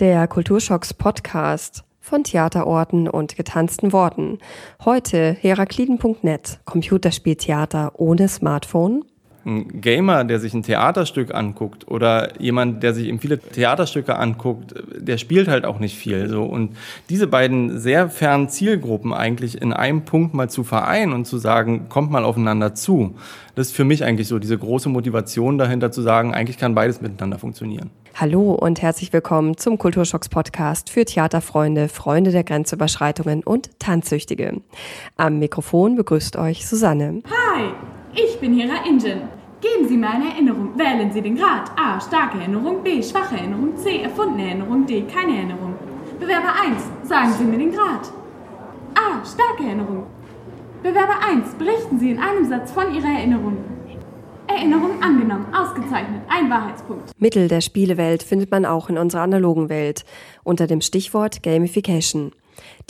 Der 0.00 0.28
Kulturschocks 0.28 0.94
Podcast 0.94 1.82
von 1.98 2.22
Theaterorten 2.22 3.08
und 3.08 3.34
getanzten 3.34 3.92
Worten. 3.92 4.38
Heute 4.84 5.36
Herakliden.net, 5.40 6.60
Computerspieltheater 6.64 7.94
ohne 7.96 8.28
Smartphone. 8.28 9.04
Ein 9.44 9.80
Gamer, 9.80 10.22
der 10.22 10.38
sich 10.38 10.54
ein 10.54 10.62
Theaterstück 10.62 11.34
anguckt 11.34 11.88
oder 11.88 12.40
jemand, 12.40 12.84
der 12.84 12.94
sich 12.94 13.08
eben 13.08 13.18
viele 13.18 13.40
Theaterstücke 13.40 14.16
anguckt, 14.16 14.72
der 14.96 15.18
spielt 15.18 15.48
halt 15.48 15.64
auch 15.64 15.80
nicht 15.80 15.96
viel. 15.96 16.28
So. 16.28 16.44
Und 16.44 16.76
diese 17.10 17.26
beiden 17.26 17.80
sehr 17.80 18.08
fernen 18.08 18.48
Zielgruppen 18.48 19.12
eigentlich 19.12 19.60
in 19.60 19.72
einem 19.72 20.04
Punkt 20.04 20.32
mal 20.32 20.48
zu 20.48 20.62
vereinen 20.62 21.12
und 21.12 21.24
zu 21.24 21.38
sagen, 21.38 21.88
kommt 21.88 22.12
mal 22.12 22.24
aufeinander 22.24 22.72
zu, 22.72 23.16
das 23.56 23.68
ist 23.68 23.76
für 23.76 23.84
mich 23.84 24.04
eigentlich 24.04 24.28
so 24.28 24.38
diese 24.38 24.58
große 24.58 24.90
Motivation 24.90 25.58
dahinter 25.58 25.90
zu 25.90 26.02
sagen, 26.02 26.34
eigentlich 26.34 26.58
kann 26.58 26.76
beides 26.76 27.00
miteinander 27.00 27.40
funktionieren. 27.40 27.90
Hallo 28.20 28.50
und 28.50 28.82
herzlich 28.82 29.12
willkommen 29.12 29.56
zum 29.56 29.78
Kulturschocks 29.78 30.28
Podcast 30.28 30.90
für 30.90 31.04
Theaterfreunde, 31.04 31.88
Freunde 31.88 32.32
der 32.32 32.42
Grenzüberschreitungen 32.42 33.44
und 33.44 33.70
Tanzsüchtige. 33.78 34.60
Am 35.16 35.38
Mikrofon 35.38 35.94
begrüßt 35.94 36.34
euch 36.36 36.66
Susanne. 36.66 37.22
Hi, 37.30 37.70
ich 38.16 38.40
bin 38.40 38.58
Hera 38.58 38.84
Ingen. 38.84 39.28
Geben 39.60 39.86
Sie 39.86 39.96
mir 39.96 40.10
eine 40.10 40.30
Erinnerung. 40.30 40.76
Wählen 40.76 41.12
Sie 41.12 41.22
den 41.22 41.36
Grad. 41.36 41.70
A. 41.78 42.00
Starke 42.00 42.38
Erinnerung. 42.38 42.82
B. 42.82 43.00
Schwache 43.00 43.36
Erinnerung. 43.36 43.76
C. 43.76 44.02
Erfundene 44.02 44.48
Erinnerung. 44.48 44.84
D. 44.84 45.02
Keine 45.02 45.36
Erinnerung. 45.36 45.76
Bewerber 46.18 46.54
1. 46.60 47.08
Sagen 47.08 47.32
Sie 47.38 47.44
mir 47.44 47.58
den 47.58 47.70
Grad. 47.70 48.10
A. 48.96 49.24
Starke 49.24 49.62
Erinnerung. 49.62 50.08
Bewerber 50.82 51.18
1. 51.24 51.54
Berichten 51.54 52.00
Sie 52.00 52.10
in 52.10 52.18
einem 52.18 52.48
Satz 52.48 52.72
von 52.72 52.92
Ihrer 52.92 53.16
Erinnerung. 53.16 53.58
Erinnerung 54.48 55.02
angenommen. 55.02 55.46
Ausgezeichnet. 55.54 56.22
Ein 56.28 56.50
Wahrheitspunkt. 56.50 57.10
Mittel 57.18 57.48
der 57.48 57.60
Spielewelt 57.60 58.22
findet 58.22 58.50
man 58.50 58.64
auch 58.64 58.88
in 58.88 58.98
unserer 58.98 59.22
analogen 59.22 59.68
Welt 59.68 60.04
unter 60.42 60.66
dem 60.66 60.80
Stichwort 60.80 61.42
Gamification. 61.42 62.32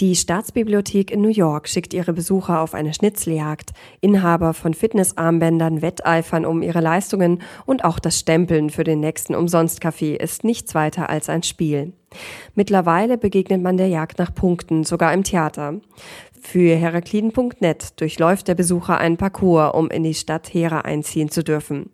Die 0.01 0.15
Staatsbibliothek 0.15 1.11
in 1.11 1.21
New 1.21 1.29
York 1.29 1.69
schickt 1.69 1.93
ihre 1.93 2.13
Besucher 2.13 2.61
auf 2.61 2.75
eine 2.75 2.95
Schnitzeljagd. 2.95 3.73
Inhaber 4.01 4.55
von 4.55 4.73
Fitnessarmbändern 4.73 5.83
wetteifern 5.83 6.47
um 6.47 6.63
ihre 6.63 6.81
Leistungen 6.81 7.43
und 7.67 7.85
auch 7.85 7.99
das 7.99 8.19
Stempeln 8.19 8.71
für 8.71 8.85
den 8.85 9.01
nächsten 9.01 9.35
Umsonstkaffee 9.35 10.17
ist 10.17 10.45
nichts 10.45 10.75
weiter 10.75 11.11
als 11.11 11.29
ein 11.29 11.43
Spiel. 11.43 11.93
Mittlerweile 12.55 13.19
begegnet 13.19 13.63
man 13.63 13.77
der 13.77 13.89
Jagd 13.89 14.19
nach 14.19 14.35
Punkten, 14.35 14.85
sogar 14.85 15.13
im 15.13 15.25
Theater. 15.25 15.75
Für 16.51 16.75
Herakliden.net 16.77 18.01
durchläuft 18.01 18.49
der 18.49 18.55
Besucher 18.55 18.97
einen 18.97 19.19
Parcours, 19.19 19.75
um 19.75 19.91
in 19.91 20.03
die 20.03 20.15
Stadt 20.15 20.49
Hera 20.55 20.81
einziehen 20.81 21.29
zu 21.29 21.45
dürfen. 21.45 21.91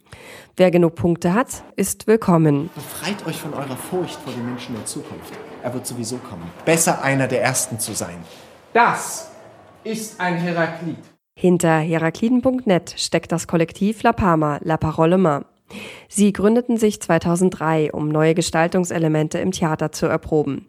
Wer 0.56 0.70
genug 0.70 0.94
Punkte 0.94 1.34
hat, 1.34 1.64
ist 1.74 2.06
willkommen. 2.06 2.70
Befreit 2.72 3.26
euch 3.26 3.34
von 3.34 3.52
eurer 3.52 3.76
Furcht 3.76 4.14
vor 4.14 4.32
den 4.32 4.46
Menschen 4.46 4.76
der 4.76 4.84
Zukunft. 4.84 5.32
Er 5.60 5.74
wird 5.74 5.84
sowieso 5.84 6.18
kommen. 6.18 6.48
Besser 6.64 7.02
einer 7.02 7.26
der 7.26 7.42
Ersten 7.42 7.80
zu 7.80 7.94
sein. 7.94 8.14
Das 8.72 9.32
ist 9.82 10.20
ein 10.20 10.36
Heraklit. 10.36 10.98
Hinter 11.36 11.80
herakliden.net 11.80 12.94
steckt 12.96 13.32
das 13.32 13.48
Kollektiv 13.48 14.04
La 14.04 14.12
Palma, 14.12 14.60
La 14.62 14.76
Parole 14.76 15.18
Main. 15.18 15.46
Sie 16.08 16.32
gründeten 16.32 16.76
sich 16.76 17.02
2003, 17.02 17.90
um 17.90 18.08
neue 18.08 18.36
Gestaltungselemente 18.36 19.38
im 19.38 19.50
Theater 19.50 19.90
zu 19.90 20.06
erproben. 20.06 20.68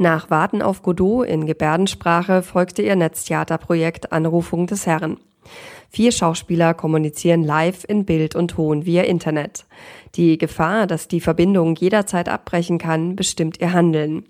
Nach 0.00 0.30
Warten 0.30 0.62
auf 0.62 0.82
Godot 0.82 1.26
in 1.26 1.44
Gebärdensprache 1.44 2.42
folgte 2.42 2.82
ihr 2.82 2.94
Netztheaterprojekt 2.94 4.12
Anrufung 4.12 4.68
des 4.68 4.86
Herrn. 4.86 5.16
Vier 5.90 6.12
Schauspieler 6.12 6.72
kommunizieren 6.72 7.42
live 7.42 7.84
in 7.88 8.04
Bild 8.04 8.36
und 8.36 8.52
Ton 8.52 8.86
via 8.86 9.02
Internet. 9.02 9.66
Die 10.14 10.38
Gefahr, 10.38 10.86
dass 10.86 11.08
die 11.08 11.20
Verbindung 11.20 11.74
jederzeit 11.74 12.28
abbrechen 12.28 12.78
kann, 12.78 13.16
bestimmt 13.16 13.60
ihr 13.60 13.72
Handeln. 13.72 14.22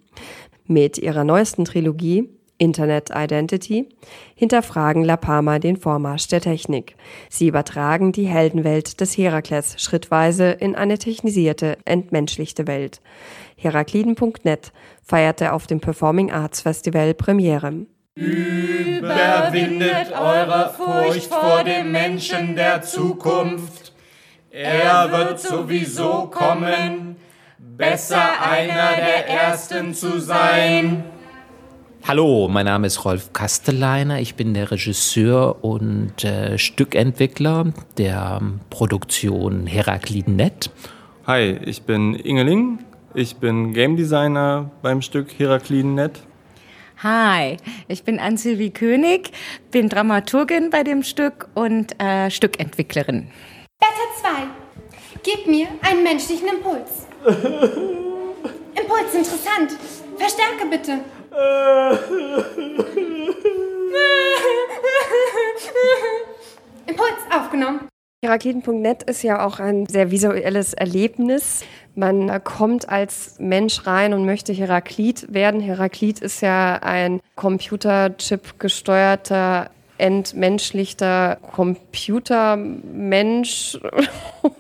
Mit 0.67 0.97
ihrer 0.97 1.25
neuesten 1.25 1.67
Trilogie 1.67 2.31
Internet 2.59 3.11
Identity 3.15 3.89
hinterfragen 4.35 5.05
La 5.05 5.17
Palma 5.17 5.59
den 5.59 5.77
Vormarsch 5.77 6.29
der 6.29 6.41
Technik. 6.41 6.97
Sie 7.31 7.47
übertragen 7.49 8.13
die 8.13 8.27
Heldenwelt 8.27 9.01
des 9.01 9.17
Herakles 9.17 9.81
schrittweise 9.81 10.51
in 10.51 10.75
eine 10.75 10.99
technisierte, 10.99 11.79
entmenschlichte 11.85 12.67
Welt. 12.67 13.01
Herakliden.net 13.57 14.73
feierte 15.03 15.53
auf 15.53 15.67
dem 15.67 15.81
Performing 15.81 16.31
Arts 16.31 16.61
Festival 16.61 17.15
Premiere. 17.15 17.87
Überwindet 18.15 20.13
eure 20.13 20.75
Furcht 20.77 21.33
vor 21.33 21.63
dem 21.63 21.93
Menschen 21.93 22.57
der 22.57 22.83
Zukunft. 22.83 23.93
Er 24.51 25.13
wird 25.13 25.41
sowieso 25.41 26.27
kommen. 26.27 27.17
Besser 27.59 28.43
einer 28.43 28.97
der 28.97 29.29
Ersten 29.29 29.95
zu 29.95 30.19
sein. 30.19 31.05
Hallo, 32.07 32.49
mein 32.49 32.65
Name 32.65 32.87
ist 32.87 33.05
Rolf 33.05 33.33
Kasteleiner. 33.33 34.21
Ich 34.21 34.35
bin 34.35 34.55
der 34.55 34.71
Regisseur 34.71 35.63
und 35.63 36.25
äh, 36.25 36.57
Stückentwickler 36.57 37.73
der 37.99 38.41
Produktion 38.71 39.67
Herakliden.net. 39.67 40.71
Hi, 41.27 41.59
ich 41.65 41.83
bin 41.83 42.15
Ingeling. 42.15 42.79
Ich 43.15 43.37
bin 43.37 43.75
Game 43.75 43.97
Designer 43.97 44.71
beim 44.81 45.03
Stück 45.03 45.39
Herakliden.net. 45.39 46.23
Hi, 47.03 47.59
ich 47.87 48.03
bin 48.03 48.19
Ann-Sylvie 48.19 48.71
König, 48.71 49.31
bin 49.71 49.89
Dramaturgin 49.89 50.71
bei 50.71 50.83
dem 50.83 51.03
Stück 51.03 51.49
und 51.55 52.01
äh, 52.01 52.31
Stückentwicklerin. 52.31 53.29
Beta 53.79 53.93
2, 54.21 54.29
gib 55.23 55.47
mir 55.47 55.69
einen 55.83 56.03
menschlichen 56.03 56.49
Impuls. 56.49 57.07
Impuls 58.75 59.15
interessant. 59.15 59.77
Verstärke 60.17 60.67
bitte. 60.69 61.01
Impuls 66.87 67.19
aufgenommen. 67.35 67.89
Herakliden.net 68.25 69.05
ist 69.05 69.23
ja 69.23 69.47
auch 69.47 69.61
ein 69.61 69.87
sehr 69.87 70.11
visuelles 70.11 70.75
Erlebnis. 70.75 71.63
Man 71.95 72.43
kommt 72.43 72.89
als 72.89 73.37
Mensch 73.39 73.87
rein 73.87 74.13
und 74.13 74.25
möchte 74.25 74.53
Heraklit 74.53 75.33
werden. 75.33 75.61
Heraklit 75.61 76.19
ist 76.19 76.41
ja 76.41 76.81
ein 76.83 77.21
Computerchip 77.37 78.59
gesteuerter 78.59 79.71
entmenschlichter 79.99 81.39
Computermensch 81.53 83.79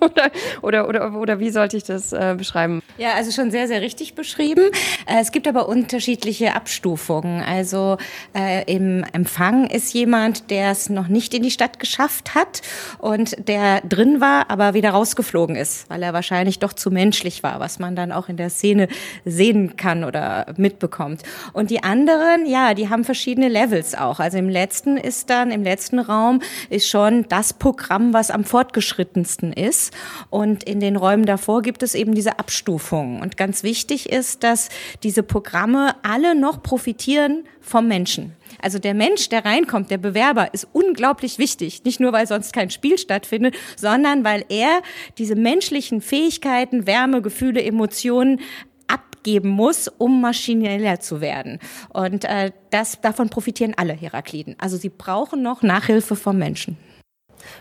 oder, 0.00 0.31
oder, 0.62 0.88
oder, 0.88 1.12
oder 1.15 1.41
wie 1.41 1.50
sollte 1.50 1.76
ich 1.76 1.84
das 1.84 2.12
äh, 2.12 2.34
beschreiben? 2.37 2.82
Ja, 2.99 3.15
also 3.15 3.31
schon 3.31 3.50
sehr, 3.50 3.69
sehr 3.69 3.81
richtig 3.81 4.15
beschrieben. 4.15 4.71
Äh, 5.06 5.21
es 5.21 5.32
gibt 5.32 5.48
aber 5.48 5.69
unterschiedliche 5.69 6.54
Abstufungen. 6.54 7.43
Also 7.43 7.97
äh, 8.34 8.65
im 8.72 9.04
Empfang 9.12 9.71
ist 9.71 9.94
jemand, 9.94 10.50
der 10.50 10.72
es 10.72 10.91
noch 10.91 11.09
nicht 11.09 11.34
in 11.34 11.43
die 11.43 11.50
Stadt 11.50 11.78
geschafft 11.78 12.34
hat 12.34 12.62
und 12.98 13.48
der 13.48 13.81
drin 13.82 14.21
war, 14.21 14.50
aber 14.50 14.75
wieder 14.75 14.91
rausgeflogen 14.91 15.56
ist, 15.56 15.88
weil 15.88 16.03
er 16.03 16.12
wahrscheinlich 16.12 16.59
doch 16.59 16.72
zu 16.72 16.91
menschlich 16.91 17.43
war, 17.43 17.60
was 17.60 17.78
man 17.78 17.97
dann 17.97 18.12
auch 18.12 18.28
in 18.28 18.37
der 18.37 18.50
Szene 18.50 18.88
sehen 19.25 19.77
kann 19.77 20.04
oder 20.04 20.47
mitbekommt. 20.56 21.22
Und 21.53 21.71
die 21.71 21.82
anderen, 21.82 22.47
ja, 22.47 22.75
die 22.75 22.88
haben 22.88 23.04
verschiedene 23.04 23.48
Levels 23.48 23.94
auch. 23.94 24.21
Also 24.21 24.38
im 24.38 24.48
letzten 24.48 24.97
ist 24.97 25.28
dann 25.31 25.50
im 25.50 25.62
letzten 25.62 25.99
Raum 25.99 26.41
ist 26.71 26.89
schon 26.89 27.27
das 27.28 27.53
Programm, 27.53 28.12
was 28.12 28.31
am 28.31 28.44
fortgeschrittensten 28.44 29.53
ist. 29.53 29.93
Und 30.31 30.65
in 30.65 30.81
den 30.81 30.97
Räumen 30.97 31.27
davor 31.27 31.62
gibt 31.62 31.83
es 31.83 31.94
eben 31.94 32.15
diese 32.15 32.39
Abstufungen. 32.39 33.21
Und 33.22 33.37
ganz 33.37 33.62
wichtig 33.62 34.11
ist, 34.11 34.43
dass 34.44 34.69
diese 35.03 35.22
Programme 35.22 35.94
alle 36.03 36.34
noch 36.34 36.62
profitieren 36.62 37.44
vom 37.61 37.87
Menschen. 37.89 38.33
Also 38.61 38.78
der 38.78 38.94
Mensch, 38.94 39.28
der 39.28 39.44
reinkommt, 39.44 39.91
der 39.91 39.99
Bewerber, 39.99 40.53
ist 40.53 40.66
unglaublich 40.72 41.39
wichtig. 41.39 41.84
Nicht 41.84 42.00
nur, 42.00 42.12
weil 42.12 42.27
sonst 42.27 42.53
kein 42.53 42.71
Spiel 42.71 42.99
stattfindet, 42.99 43.56
sondern 43.77 44.25
weil 44.25 44.45
er 44.49 44.83
diese 45.16 45.37
menschlichen 45.37 46.00
Fähigkeiten, 46.00 46.86
Wärme, 46.86 47.22
Gefühle, 47.22 47.63
Emotionen 47.63 48.41
abgeben 49.28 49.51
muss, 49.51 49.89
um 49.98 50.21
maschineller 50.21 51.01
zu 51.01 51.21
werden. 51.21 51.59
Und 51.91 52.25
äh, 52.25 52.53
das, 52.71 53.01
davon 53.01 53.28
profitieren 53.28 53.75
alle 53.77 53.92
Herakliden. 53.92 54.57
Also 54.59 54.77
sie 54.77 54.89
brauchen 54.89 55.42
noch 55.42 55.63
Nachhilfe 55.63 56.16
vom 56.16 56.39
Menschen. 56.39 56.77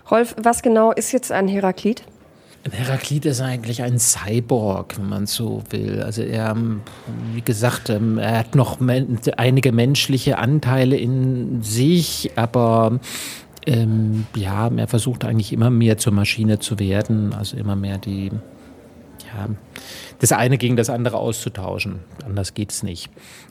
Rolf, 0.09 0.35
was 0.41 0.61
genau 0.61 0.91
ist 0.91 1.11
jetzt 1.11 1.31
ein 1.31 1.47
Heraklit? 1.47 2.03
Ein 2.63 2.71
Heraklit 2.71 3.25
ist 3.25 3.39
eigentlich 3.39 3.81
ein 3.81 3.99
Cyborg, 3.99 4.97
wenn 4.97 5.09
man 5.09 5.25
so 5.25 5.63
will. 5.69 6.01
Also 6.01 6.21
er, 6.23 6.55
wie 7.33 7.41
gesagt, 7.41 7.89
ähm, 7.89 8.17
er 8.17 8.39
hat 8.39 8.55
noch 8.55 8.79
einige 9.37 9.71
menschliche 9.71 10.37
Anteile 10.37 10.97
in 10.97 11.61
sich, 11.61 12.31
aber 12.35 12.99
ähm, 13.65 14.25
ja, 14.35 14.69
er 14.75 14.87
versucht 14.87 15.23
eigentlich 15.23 15.53
immer 15.53 15.69
mehr 15.69 15.97
zur 15.97 16.13
Maschine 16.13 16.59
zu 16.59 16.79
werden, 16.79 17.33
also 17.33 17.55
immer 17.57 17.75
mehr 17.75 17.99
die 17.99 18.31
ja, 19.27 19.47
das 20.19 20.31
eine 20.31 20.57
gegen 20.57 20.75
das 20.75 20.89
andere 20.89 21.17
auszutauschen. 21.17 21.99
Anders 22.25 22.53
geht 22.53 22.71
es 22.71 22.83
nicht. 22.83 23.09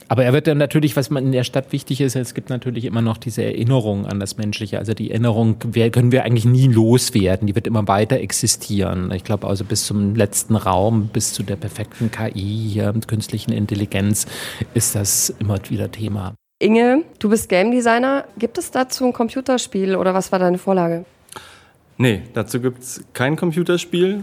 Aber 0.08 0.24
er 0.24 0.32
wird 0.32 0.46
dann 0.46 0.58
natürlich, 0.58 0.96
was 0.96 1.10
man 1.10 1.24
in 1.24 1.32
der 1.32 1.44
Stadt 1.44 1.72
wichtig 1.72 2.00
ist, 2.00 2.14
es 2.14 2.34
gibt 2.34 2.48
natürlich 2.48 2.84
immer 2.84 3.02
noch 3.02 3.16
diese 3.16 3.42
Erinnerung 3.42 4.06
an 4.06 4.20
das 4.20 4.36
Menschliche. 4.36 4.78
Also 4.78 4.94
die 4.94 5.10
Erinnerung 5.10 5.58
können 5.58 6.12
wir 6.12 6.24
eigentlich 6.24 6.44
nie 6.44 6.68
loswerden. 6.68 7.46
Die 7.46 7.54
wird 7.54 7.66
immer 7.66 7.88
weiter 7.88 8.20
existieren. 8.20 9.10
Ich 9.12 9.24
glaube 9.24 9.46
also 9.48 9.64
bis 9.64 9.86
zum 9.86 10.14
letzten 10.14 10.54
Raum, 10.54 11.08
bis 11.08 11.32
zu 11.32 11.42
der 11.42 11.56
perfekten 11.56 12.10
KI, 12.10 12.68
hier, 12.72 12.94
künstlichen 13.06 13.52
Intelligenz, 13.52 14.26
ist 14.74 14.94
das 14.94 15.30
immer 15.40 15.58
wieder 15.68 15.90
Thema. 15.90 16.34
Inge, 16.58 17.02
du 17.18 17.28
bist 17.28 17.48
Game 17.48 17.70
Designer. 17.70 18.24
Gibt 18.38 18.58
es 18.58 18.70
dazu 18.70 19.04
ein 19.04 19.12
Computerspiel 19.12 19.96
oder 19.96 20.14
was 20.14 20.32
war 20.32 20.38
deine 20.38 20.58
Vorlage? 20.58 21.04
Nee, 21.98 22.22
dazu 22.32 22.60
gibt 22.60 22.82
es 22.82 23.04
kein 23.12 23.36
Computerspiel. 23.36 24.22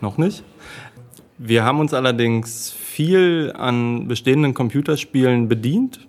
Noch 0.00 0.16
nicht. 0.18 0.44
Wir 1.38 1.64
haben 1.64 1.80
uns 1.80 1.92
allerdings 1.92 2.70
viel 2.70 3.52
an 3.56 4.06
bestehenden 4.06 4.54
Computerspielen 4.54 5.48
bedient, 5.48 6.06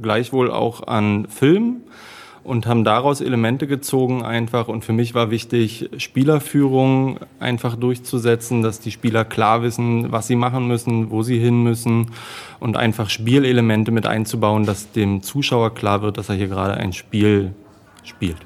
gleichwohl 0.00 0.50
auch 0.50 0.86
an 0.86 1.26
Filmen 1.28 1.82
und 2.44 2.66
haben 2.66 2.84
daraus 2.84 3.20
Elemente 3.20 3.66
gezogen 3.66 4.22
einfach. 4.22 4.68
Und 4.68 4.84
für 4.84 4.92
mich 4.92 5.14
war 5.14 5.30
wichtig, 5.30 5.90
Spielerführung 5.96 7.18
einfach 7.40 7.74
durchzusetzen, 7.74 8.62
dass 8.62 8.78
die 8.78 8.92
Spieler 8.92 9.24
klar 9.24 9.62
wissen, 9.62 10.12
was 10.12 10.28
sie 10.28 10.36
machen 10.36 10.68
müssen, 10.68 11.10
wo 11.10 11.22
sie 11.22 11.38
hin 11.38 11.62
müssen 11.64 12.12
und 12.60 12.76
einfach 12.76 13.10
Spielelemente 13.10 13.90
mit 13.90 14.06
einzubauen, 14.06 14.66
dass 14.66 14.92
dem 14.92 15.22
Zuschauer 15.22 15.74
klar 15.74 16.02
wird, 16.02 16.18
dass 16.18 16.28
er 16.28 16.36
hier 16.36 16.48
gerade 16.48 16.74
ein 16.74 16.92
Spiel 16.92 17.54
spielt. 18.04 18.38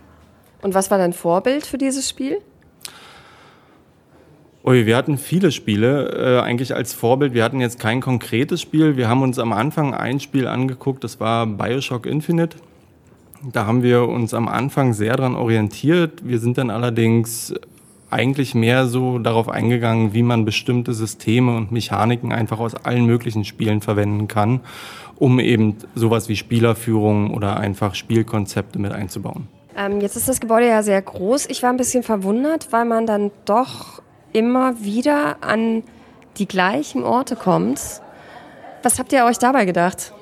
Und 0.62 0.74
was 0.74 0.90
war 0.90 0.98
dein 0.98 1.12
Vorbild 1.12 1.66
für 1.66 1.78
dieses 1.78 2.08
Spiel? 2.08 2.38
Ui, 4.68 4.84
wir 4.84 4.98
hatten 4.98 5.16
viele 5.16 5.50
Spiele 5.50 6.10
äh, 6.10 6.42
eigentlich 6.42 6.74
als 6.74 6.92
Vorbild. 6.92 7.32
Wir 7.32 7.42
hatten 7.42 7.58
jetzt 7.58 7.80
kein 7.80 8.02
konkretes 8.02 8.60
Spiel. 8.60 8.98
Wir 8.98 9.08
haben 9.08 9.22
uns 9.22 9.38
am 9.38 9.54
Anfang 9.54 9.94
ein 9.94 10.20
Spiel 10.20 10.46
angeguckt, 10.46 11.02
das 11.02 11.20
war 11.20 11.46
Bioshock 11.46 12.04
Infinite. 12.04 12.58
Da 13.50 13.64
haben 13.64 13.82
wir 13.82 14.06
uns 14.06 14.34
am 14.34 14.46
Anfang 14.46 14.92
sehr 14.92 15.16
daran 15.16 15.36
orientiert. 15.36 16.20
Wir 16.22 16.38
sind 16.38 16.58
dann 16.58 16.68
allerdings 16.68 17.54
eigentlich 18.10 18.54
mehr 18.54 18.86
so 18.88 19.18
darauf 19.18 19.48
eingegangen, 19.48 20.12
wie 20.12 20.22
man 20.22 20.44
bestimmte 20.44 20.92
Systeme 20.92 21.56
und 21.56 21.72
Mechaniken 21.72 22.34
einfach 22.34 22.58
aus 22.58 22.74
allen 22.74 23.06
möglichen 23.06 23.46
Spielen 23.46 23.80
verwenden 23.80 24.28
kann, 24.28 24.60
um 25.16 25.40
eben 25.40 25.76
sowas 25.94 26.28
wie 26.28 26.36
Spielerführung 26.36 27.32
oder 27.32 27.56
einfach 27.56 27.94
Spielkonzepte 27.94 28.78
mit 28.78 28.92
einzubauen. 28.92 29.48
Ähm, 29.74 30.02
jetzt 30.02 30.16
ist 30.16 30.28
das 30.28 30.40
Gebäude 30.40 30.68
ja 30.68 30.82
sehr 30.82 31.00
groß. 31.00 31.46
Ich 31.48 31.62
war 31.62 31.70
ein 31.70 31.78
bisschen 31.78 32.02
verwundert, 32.02 32.70
weil 32.70 32.84
man 32.84 33.06
dann 33.06 33.30
doch 33.46 34.02
immer 34.32 34.82
wieder 34.82 35.38
an 35.42 35.82
die 36.38 36.46
gleichen 36.46 37.02
Orte 37.04 37.36
kommt. 37.36 37.80
Was 38.82 38.98
habt 38.98 39.12
ihr 39.12 39.24
euch 39.24 39.38
dabei 39.38 39.64
gedacht? 39.64 40.12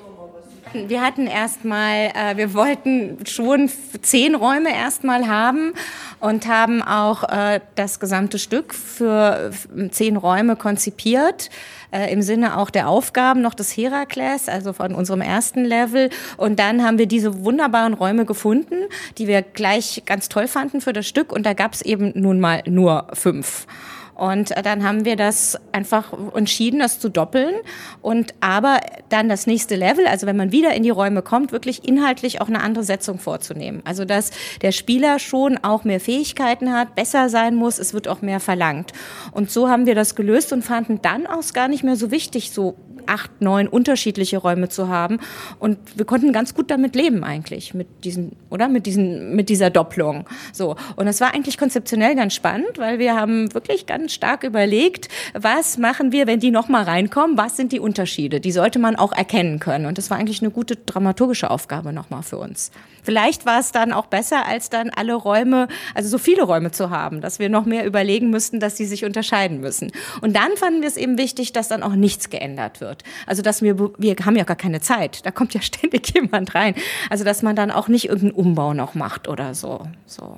Wir 0.73 1.01
hatten 1.01 1.27
erstmal, 1.27 2.11
äh, 2.13 2.35
wir 2.35 2.53
wollten 2.53 3.25
schon 3.25 3.69
zehn 4.01 4.35
Räume 4.35 4.73
erstmal 4.73 5.27
haben 5.27 5.73
und 6.19 6.47
haben 6.47 6.81
auch 6.81 7.23
äh, 7.23 7.61
das 7.75 7.99
gesamte 7.99 8.37
Stück 8.37 8.73
für 8.73 9.51
zehn 9.91 10.17
Räume 10.17 10.55
konzipiert. 10.55 11.49
Äh, 11.91 12.11
im 12.11 12.21
Sinne 12.21 12.57
auch 12.57 12.69
der 12.69 12.89
Aufgaben 12.89 13.41
noch 13.41 13.53
des 13.53 13.75
Herakles, 13.77 14.49
also 14.49 14.73
von 14.73 14.93
unserem 14.93 15.21
ersten 15.21 15.63
Level. 15.63 16.09
Und 16.35 16.59
dann 16.59 16.83
haben 16.83 16.97
wir 16.97 17.05
diese 17.05 17.45
wunderbaren 17.45 17.93
Räume 17.93 18.25
gefunden, 18.25 18.75
die 19.17 19.27
wir 19.27 19.41
gleich 19.41 20.03
ganz 20.05 20.27
toll 20.27 20.49
fanden 20.49 20.81
für 20.81 20.91
das 20.91 21.07
Stück. 21.07 21.31
Und 21.31 21.45
da 21.45 21.53
gab 21.53 21.73
es 21.73 21.81
eben 21.81 22.11
nun 22.13 22.41
mal 22.41 22.61
nur 22.67 23.07
fünf. 23.13 23.67
Und 24.17 24.51
äh, 24.51 24.63
dann 24.63 24.83
haben 24.83 25.05
wir 25.05 25.15
das 25.15 25.59
einfach 25.71 26.11
entschieden, 26.33 26.79
das 26.79 26.99
zu 26.99 27.09
doppeln. 27.09 27.55
Und 28.01 28.33
aber 28.41 28.79
dann 29.09 29.29
das 29.29 29.47
nächste 29.47 29.75
Level, 29.75 30.07
also 30.07 30.25
wenn 30.25 30.37
man 30.37 30.51
wieder 30.51 30.73
in 30.73 30.83
die 30.83 30.89
Räume 30.89 31.21
kommt, 31.21 31.51
wirklich 31.51 31.87
inhaltlich 31.87 32.41
auch 32.41 32.47
eine 32.47 32.61
andere 32.61 32.83
Setzung 32.83 33.19
vorzunehmen. 33.19 33.81
Also 33.85 34.05
dass 34.05 34.31
der 34.61 34.71
Spieler 34.71 35.19
schon 35.19 35.57
auch 35.59 35.83
mehr 35.83 35.99
Fähigkeiten 35.99 36.73
hat, 36.73 36.95
besser 36.95 37.29
sein 37.29 37.55
muss, 37.55 37.77
es 37.77 37.93
wird 37.93 38.07
auch 38.07 38.21
mehr 38.21 38.39
verlangt. 38.39 38.91
Und 39.31 39.51
so 39.51 39.69
haben 39.69 39.85
wir 39.85 39.95
das 39.95 40.15
gelöst 40.15 40.51
und 40.51 40.63
fanden 40.63 40.99
dann 41.01 41.27
auch 41.27 41.37
gar 41.53 41.67
nicht 41.67 41.83
mehr 41.83 41.95
so 41.95 42.11
wichtig, 42.11 42.51
so 42.51 42.75
acht, 43.07 43.41
neun 43.41 43.67
unterschiedliche 43.67 44.37
Räume 44.37 44.69
zu 44.69 44.87
haben. 44.87 45.19
Und 45.59 45.77
wir 45.95 46.05
konnten 46.05 46.33
ganz 46.33 46.53
gut 46.53 46.69
damit 46.71 46.95
leben 46.95 47.23
eigentlich, 47.23 47.73
mit 47.73 47.87
diesen, 48.03 48.35
oder? 48.49 48.67
Mit 48.67 48.85
diesen, 48.85 49.35
mit 49.35 49.49
dieser 49.49 49.69
Doppelung. 49.69 50.25
So. 50.53 50.75
Und 50.95 51.07
es 51.07 51.21
war 51.21 51.33
eigentlich 51.33 51.57
konzeptionell 51.57 52.15
ganz 52.15 52.33
spannend, 52.33 52.77
weil 52.77 52.99
wir 52.99 53.15
haben 53.15 53.53
wirklich 53.53 53.85
ganz 53.85 54.13
stark 54.13 54.43
überlegt, 54.43 55.09
was 55.33 55.77
machen 55.77 56.11
wir, 56.11 56.27
wenn 56.27 56.39
die 56.39 56.51
nochmal 56.51 56.83
reinkommen? 56.83 57.37
Was 57.37 57.57
sind 57.57 57.71
die 57.71 57.79
Unterschiede? 57.79 58.39
Die 58.39 58.51
sollte 58.51 58.79
man 58.79 58.95
auch 58.95 59.11
erkennen 59.11 59.59
können. 59.59 59.85
Und 59.85 59.97
das 59.97 60.09
war 60.09 60.17
eigentlich 60.17 60.41
eine 60.41 60.51
gute 60.51 60.75
dramaturgische 60.75 61.49
Aufgabe 61.49 61.93
nochmal 61.93 62.23
für 62.23 62.37
uns. 62.37 62.71
Vielleicht 63.03 63.45
war 63.45 63.59
es 63.59 63.71
dann 63.71 63.93
auch 63.93 64.07
besser, 64.07 64.45
als 64.45 64.69
dann 64.69 64.89
alle 64.89 65.13
Räume, 65.13 65.69
also 65.95 66.09
so 66.09 66.17
viele 66.17 66.43
Räume 66.43 66.71
zu 66.71 66.89
haben, 66.89 67.21
dass 67.21 67.39
wir 67.39 67.47
noch 67.47 67.65
mehr 67.65 67.85
überlegen 67.85 68.29
müssten, 68.29 68.59
dass 68.59 68.75
sie 68.75 68.85
sich 68.85 69.05
unterscheiden 69.05 69.61
müssen. 69.61 69.91
Und 70.19 70.35
dann 70.35 70.57
fanden 70.57 70.81
wir 70.81 70.89
es 70.89 70.97
eben 70.97 71.17
wichtig, 71.17 71.53
dass 71.53 71.69
dann 71.69 71.83
auch 71.83 71.93
nichts 71.93 72.29
geändert 72.29 72.81
wird. 72.81 72.96
Also 73.25 73.41
dass 73.41 73.61
wir, 73.61 73.77
wir 73.97 74.15
haben 74.23 74.35
ja 74.35 74.43
gar 74.43 74.55
keine 74.55 74.81
Zeit, 74.81 75.25
da 75.25 75.31
kommt 75.31 75.53
ja 75.53 75.61
ständig 75.67 76.13
jemand 76.13 76.55
rein. 76.55 76.75
Also 77.09 77.23
dass 77.23 77.41
man 77.41 77.55
dann 77.55 77.71
auch 77.71 77.87
nicht 77.87 78.05
irgendeinen 78.05 78.31
Umbau 78.31 78.73
noch 78.73 78.93
macht 78.93 79.27
oder 79.27 79.53
so. 79.53 79.81
so. 80.05 80.37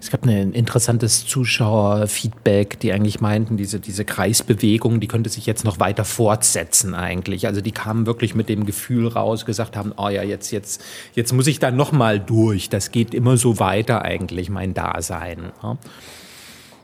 Es 0.00 0.10
gab 0.10 0.26
ein 0.26 0.52
interessantes 0.52 1.26
Zuschauerfeedback, 1.26 2.80
die 2.80 2.92
eigentlich 2.92 3.20
meinten, 3.20 3.56
diese, 3.56 3.78
diese 3.78 4.04
Kreisbewegung, 4.04 4.98
die 4.98 5.06
könnte 5.06 5.30
sich 5.30 5.46
jetzt 5.46 5.64
noch 5.64 5.78
weiter 5.78 6.04
fortsetzen 6.04 6.94
eigentlich. 6.94 7.46
Also 7.46 7.60
die 7.60 7.70
kamen 7.70 8.06
wirklich 8.06 8.34
mit 8.34 8.48
dem 8.48 8.66
Gefühl 8.66 9.06
raus, 9.06 9.46
gesagt 9.46 9.76
haben, 9.76 9.92
oh 9.96 10.08
ja, 10.08 10.22
jetzt, 10.22 10.50
jetzt, 10.50 10.82
jetzt 11.14 11.32
muss 11.32 11.46
ich 11.46 11.60
da 11.60 11.70
nochmal 11.70 12.18
durch. 12.18 12.68
Das 12.68 12.90
geht 12.90 13.14
immer 13.14 13.36
so 13.36 13.60
weiter 13.60 14.02
eigentlich, 14.02 14.50
mein 14.50 14.74
Dasein. 14.74 15.52
Ja. 15.62 15.78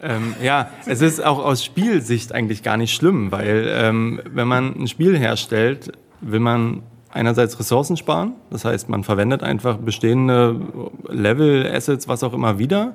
Ähm, 0.02 0.34
ja, 0.42 0.70
es 0.86 1.02
ist 1.02 1.24
auch 1.24 1.38
aus 1.38 1.64
Spielsicht 1.64 2.32
eigentlich 2.32 2.62
gar 2.62 2.76
nicht 2.76 2.94
schlimm, 2.94 3.30
weil 3.32 3.66
ähm, 3.68 4.20
wenn 4.32 4.48
man 4.48 4.74
ein 4.74 4.88
Spiel 4.88 5.18
herstellt, 5.18 5.92
will 6.20 6.40
man 6.40 6.82
einerseits 7.12 7.58
Ressourcen 7.58 7.96
sparen, 7.96 8.32
das 8.50 8.64
heißt, 8.64 8.88
man 8.88 9.04
verwendet 9.04 9.42
einfach 9.42 9.76
bestehende 9.76 10.60
Level, 11.08 11.66
Assets, 11.66 12.08
was 12.08 12.22
auch 12.22 12.32
immer 12.32 12.58
wieder. 12.58 12.94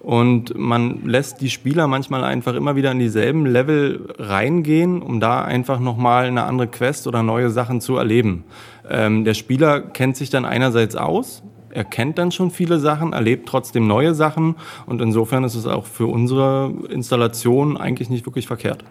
Und 0.00 0.56
man 0.56 1.04
lässt 1.06 1.40
die 1.40 1.50
Spieler 1.50 1.88
manchmal 1.88 2.22
einfach 2.22 2.54
immer 2.54 2.76
wieder 2.76 2.92
in 2.92 3.00
dieselben 3.00 3.46
Level 3.46 4.14
reingehen, 4.16 5.02
um 5.02 5.18
da 5.18 5.42
einfach 5.42 5.80
nochmal 5.80 6.26
eine 6.26 6.44
andere 6.44 6.68
Quest 6.68 7.08
oder 7.08 7.24
neue 7.24 7.50
Sachen 7.50 7.80
zu 7.80 7.96
erleben. 7.96 8.44
Ähm, 8.88 9.24
der 9.24 9.34
Spieler 9.34 9.80
kennt 9.80 10.16
sich 10.16 10.30
dann 10.30 10.44
einerseits 10.44 10.94
aus, 10.94 11.42
er 11.70 11.84
kennt 11.84 12.18
dann 12.18 12.32
schon 12.32 12.50
viele 12.50 12.78
Sachen, 12.78 13.12
erlebt 13.12 13.48
trotzdem 13.48 13.86
neue 13.86 14.14
Sachen 14.14 14.56
und 14.86 15.00
insofern 15.00 15.44
ist 15.44 15.54
es 15.54 15.66
auch 15.66 15.86
für 15.86 16.06
unsere 16.06 16.72
Installation 16.90 17.76
eigentlich 17.76 18.10
nicht 18.10 18.26
wirklich 18.26 18.46
verkehrt. 18.46 18.84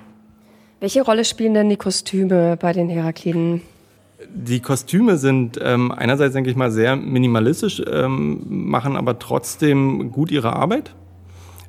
Welche 0.80 1.02
Rolle 1.02 1.26
spielen 1.26 1.54
denn 1.54 1.70
die 1.70 1.78
Kostüme 1.78 2.56
bei 2.58 2.72
den 2.72 2.90
Herakliden? 2.90 3.62
Die 4.34 4.62
Kostüme 4.62 5.18
sind 5.18 5.60
ähm, 5.62 5.92
einerseits, 5.92 6.34
denke 6.34 6.50
ich 6.50 6.56
mal, 6.56 6.72
sehr 6.72 6.96
minimalistisch, 6.96 7.82
ähm, 7.92 8.42
machen 8.48 8.96
aber 8.96 9.20
trotzdem 9.20 10.12
gut 10.12 10.32
ihre 10.32 10.54
Arbeit. 10.54 10.94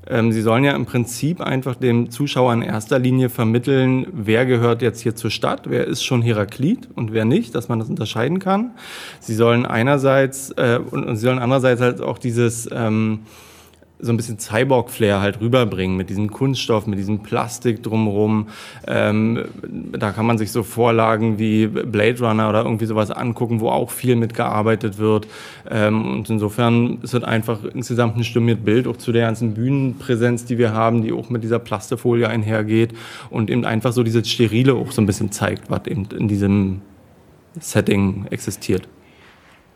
Ähm, 0.09 0.33
sie 0.33 0.41
sollen 0.41 0.65
ja 0.65 0.73
im 0.73 0.87
Prinzip 0.87 1.41
einfach 1.41 1.75
dem 1.75 2.11
Zuschauer 2.11 2.53
in 2.55 2.63
erster 2.63 2.99
Linie 2.99 3.29
vermitteln, 3.29 4.07
wer 4.13 4.47
gehört 4.47 4.81
jetzt 4.81 5.01
hier 5.01 5.15
zur 5.15 5.31
Stadt, 5.31 5.69
wer 5.69 5.87
ist 5.87 6.03
schon 6.03 6.23
Heraklit 6.23 6.89
und 6.95 7.13
wer 7.13 7.25
nicht, 7.25 7.55
dass 7.55 7.69
man 7.69 7.79
das 7.79 7.89
unterscheiden 7.89 8.39
kann. 8.39 8.73
Sie 9.21 9.35
sollen 9.35 9.67
einerseits 9.67 10.51
äh, 10.53 10.81
und, 10.91 11.05
und 11.05 11.17
sie 11.17 11.23
sollen 11.23 11.39
andererseits 11.39 11.81
halt 11.81 12.01
auch 12.01 12.19
dieses 12.19 12.69
ähm, 12.73 13.21
so 14.01 14.13
ein 14.13 14.17
bisschen 14.17 14.39
Cyborg-Flair 14.39 15.21
halt 15.21 15.41
rüberbringen 15.41 15.97
mit 15.97 16.09
diesem 16.09 16.31
Kunststoff, 16.31 16.87
mit 16.87 16.99
diesem 16.99 17.21
Plastik 17.21 17.83
drumherum. 17.83 18.49
Ähm, 18.87 19.45
da 19.93 20.13
kann 20.13 20.25
man 20.25 20.39
sich 20.39 20.53
so 20.53 20.63
Vorlagen 20.63 21.39
wie 21.39 21.67
Blade 21.67 22.21
Runner 22.21 22.49
oder 22.49 22.63
irgendwie 22.63 22.87
sowas 22.87 23.11
angucken, 23.11 23.61
wo 23.61 23.71
auch 23.71 23.91
viel 23.91 24.15
mitgearbeitet 24.15 24.99
wird. 24.99 25.27
Ähm, 25.69 26.19
und 26.19 26.31
insofern 26.31 26.99
ist 27.03 27.15
es 27.15 27.25
einfach 27.25 27.65
insgesamt 27.65 28.17
ein 28.17 28.25
stimmiges 28.25 28.65
Bild 28.65 28.87
auch 28.87 28.97
zu 28.97 29.11
der 29.11 29.27
ganzen 29.27 29.55
Bühnenpräsenz, 29.55 30.45
die 30.45 30.59
wir 30.59 30.73
haben, 30.73 31.03
die 31.03 31.13
auch 31.13 31.29
mit 31.29 31.43
dieser 31.43 31.59
Plastefolie 31.59 32.29
einhergeht 32.29 32.95
und 33.31 33.51
eben 33.51 33.65
einfach 33.65 33.93
so 33.93 34.03
dieses 34.03 34.29
Sterile 34.29 34.75
auch 34.75 34.93
so 34.93 35.03
ein 35.03 35.07
bisschen 35.07 35.33
zeigt, 35.33 35.71
was 35.71 35.87
eben 35.87 36.07
in 36.17 36.29
diesem 36.29 36.83
Setting 37.59 38.27
existiert. 38.31 38.89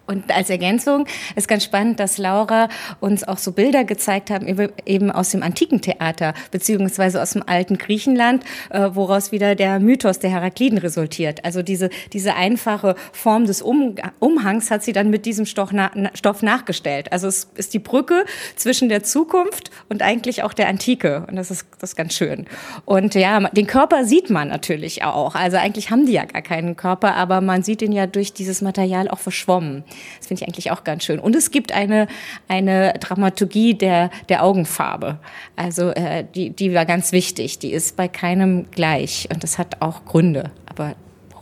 Und 0.06 0.34
als 0.34 0.50
Ergänzung 0.50 1.06
ist 1.36 1.46
ganz 1.46 1.64
spannend, 1.64 2.00
dass 2.00 2.18
Laura 2.18 2.68
uns 3.00 3.22
auch 3.24 3.38
so 3.38 3.52
Bilder 3.52 3.84
gezeigt 3.84 4.30
hat, 4.30 4.42
eben 4.84 5.10
aus 5.10 5.30
dem 5.30 5.42
antiken 5.42 5.80
Theater, 5.80 6.34
beziehungsweise 6.50 7.22
aus 7.22 7.32
dem 7.32 7.44
alten 7.46 7.78
Griechenland, 7.78 8.44
äh, 8.70 8.90
woraus 8.92 9.30
wieder 9.30 9.54
der 9.54 9.78
Mythos 9.78 10.18
der 10.18 10.30
Herakliden 10.30 10.78
resultiert. 10.78 11.44
Also 11.44 11.62
diese, 11.62 11.88
diese 12.12 12.34
einfache 12.34 12.96
Form 13.12 13.46
des 13.46 13.62
um 13.62 13.94
Umhangs 14.18 14.70
hat 14.70 14.82
sie 14.82 14.92
dann 14.92 15.08
mit 15.08 15.24
diesem 15.24 15.46
Stoff, 15.46 15.70
na 15.72 15.90
Stoff 16.14 16.42
nachgestellt. 16.42 17.12
Also 17.12 17.28
es 17.28 17.48
ist 17.54 17.72
die 17.72 17.78
Brücke 17.78 18.24
zwischen 18.56 18.88
der 18.88 19.04
Zukunft 19.04 19.70
und 19.88 20.02
eigentlich 20.02 20.42
auch 20.42 20.52
der 20.52 20.68
Antike. 20.68 21.26
Und 21.28 21.36
das 21.36 21.50
ist, 21.50 21.66
das 21.78 21.90
ist 21.90 21.96
ganz 21.96 22.14
schön. 22.14 22.46
Und 22.84 23.14
ja, 23.14 23.40
den 23.50 23.66
Körper 23.66 24.04
sieht 24.04 24.30
man 24.30 24.48
natürlich 24.48 25.04
auch. 25.04 25.36
Also 25.36 25.58
eigentlich 25.58 25.90
haben 25.90 26.06
die 26.06 26.12
ja 26.12 26.24
gar 26.24 26.42
keinen 26.42 26.76
Körper, 26.76 27.14
aber 27.14 27.40
man 27.40 27.62
sieht 27.62 27.82
ihn 27.82 27.92
ja 27.92 28.06
durch 28.06 28.32
dieses 28.32 28.62
Material 28.62 29.08
auch 29.08 29.18
verschwommen. 29.20 29.84
Das 30.18 30.26
finde 30.28 30.42
ich 30.42 30.48
eigentlich 30.48 30.70
auch 30.70 30.84
ganz 30.84 31.04
schön. 31.04 31.18
Und 31.18 31.36
es 31.36 31.50
gibt 31.50 31.72
eine, 31.72 32.08
eine 32.48 32.94
Dramaturgie 33.00 33.74
der, 33.74 34.10
der 34.28 34.44
Augenfarbe. 34.44 35.18
Also 35.56 35.90
äh, 35.90 36.24
die, 36.34 36.50
die 36.50 36.74
war 36.74 36.86
ganz 36.86 37.12
wichtig. 37.12 37.58
Die 37.58 37.72
ist 37.72 37.96
bei 37.96 38.08
keinem 38.08 38.70
gleich. 38.70 39.28
Und 39.32 39.42
das 39.42 39.58
hat 39.58 39.80
auch 39.80 40.04
Gründe. 40.04 40.50
Aber 40.66 40.94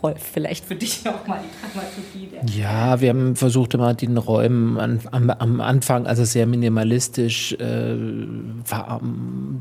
Rolf, 0.03 0.23
vielleicht 0.33 0.65
für 0.65 0.75
dich 0.75 1.03
auch 1.07 1.27
mal 1.27 1.41
die 1.43 1.73
Dramaturgie. 1.75 2.59
Ja, 2.59 3.01
wir 3.01 3.11
haben 3.11 3.37
versucht 3.37 3.75
immer 3.75 3.93
den 3.93 4.17
Räumen 4.17 4.79
an, 4.79 5.01
am, 5.11 5.31
am, 5.31 5.61
Anfang 5.61 6.07
also 6.07 6.25
sehr 6.25 6.47
minimalistisch 6.47 7.53
äh, 7.53 7.97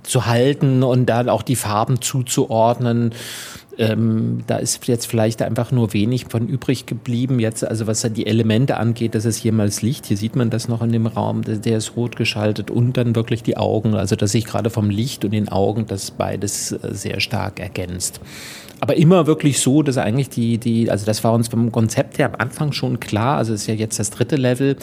zu 0.04 0.26
halten 0.26 0.84
und 0.84 1.08
dann 1.08 1.30
auch 1.30 1.42
die 1.42 1.58
Farben 1.58 2.02
zuzuordnen. 2.02 3.14
Ähm, 3.80 4.44
da 4.46 4.58
ist 4.58 4.86
jetzt 4.88 5.06
vielleicht 5.06 5.42
einfach 5.42 5.72
nur 5.72 5.94
wenig 5.94 6.26
von 6.26 6.48
übrig 6.48 6.86
geblieben. 6.86 7.40
Jetzt, 7.40 7.66
also 7.66 7.88
was 7.88 8.02
die 8.02 8.28
Elemente 8.28 8.76
angeht, 8.76 9.16
das 9.16 9.24
ist 9.24 9.38
hier 9.38 9.54
mal 9.54 9.68
das 9.68 9.82
Licht. 9.82 10.06
Hier 10.06 10.18
sieht 10.18 10.36
man 10.36 10.50
das 10.50 10.68
noch 10.68 10.82
in 10.82 10.92
dem 10.92 11.08
Raum. 11.08 11.44
Der, 11.44 11.78
ist 11.78 11.96
rot 11.96 12.18
geschaltet 12.18 12.70
und 12.70 12.98
dann 12.98 13.16
wirklich 13.16 13.42
die 13.42 13.56
Augen. 13.56 13.96
Also 13.96 14.18
dass 14.18 14.34
sich 14.34 14.44
gerade 14.44 14.70
vom 14.70 14.90
Licht 14.90 15.24
und 15.24 15.32
den 15.32 15.48
Augen 15.48 15.86
das 15.86 16.12
beides 16.12 16.74
äh, 16.74 16.94
sehr 16.94 17.22
stark 17.22 17.62
ergänzt 17.62 18.20
aber 18.82 18.96
immer 18.96 19.28
wirklich 19.28 19.60
so, 19.60 19.84
dass 19.84 19.98
eigentlich 19.98 20.30
die, 20.30 20.58
die, 20.58 20.90
also 20.90 21.06
das 21.06 21.24
war 21.24 21.34
uns 21.34 21.50
vom 21.50 21.72
Konzept 21.72 22.18
her 22.18 22.28
am 22.28 22.36
Anfang 22.38 22.72
schon 22.72 23.00
klar, 23.00 23.38
also 23.38 23.54
ist 23.54 23.68
ja 23.68 23.74
jetzt 23.74 24.00
das 24.00 24.10
dritte 24.10 24.36
Level, 24.36 24.78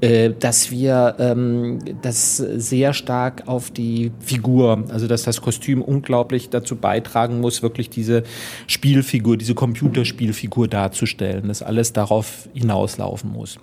äh, 0.00 0.30
dass 0.30 0.70
wir 0.70 1.16
ähm, 1.18 1.80
das 2.02 2.36
sehr 2.36 2.92
stark 2.92 3.42
auf 3.46 3.70
die 3.70 4.12
Figur, 4.20 4.84
also 4.90 5.06
dass 5.08 5.24
das 5.24 5.40
Kostüm 5.40 5.82
unglaublich 5.82 6.50
dazu 6.50 6.76
beitragen 6.76 7.40
muss, 7.40 7.62
wirklich 7.62 7.90
diese 7.90 8.22
Spielfigur, 8.66 9.36
diese 9.36 9.54
Computerspielfigur 9.54 10.68
darzustellen, 10.68 11.48
dass 11.48 11.62
alles 11.62 11.92
darauf 11.92 12.48
hinauslaufen 12.54 13.32
muss. 13.32 13.58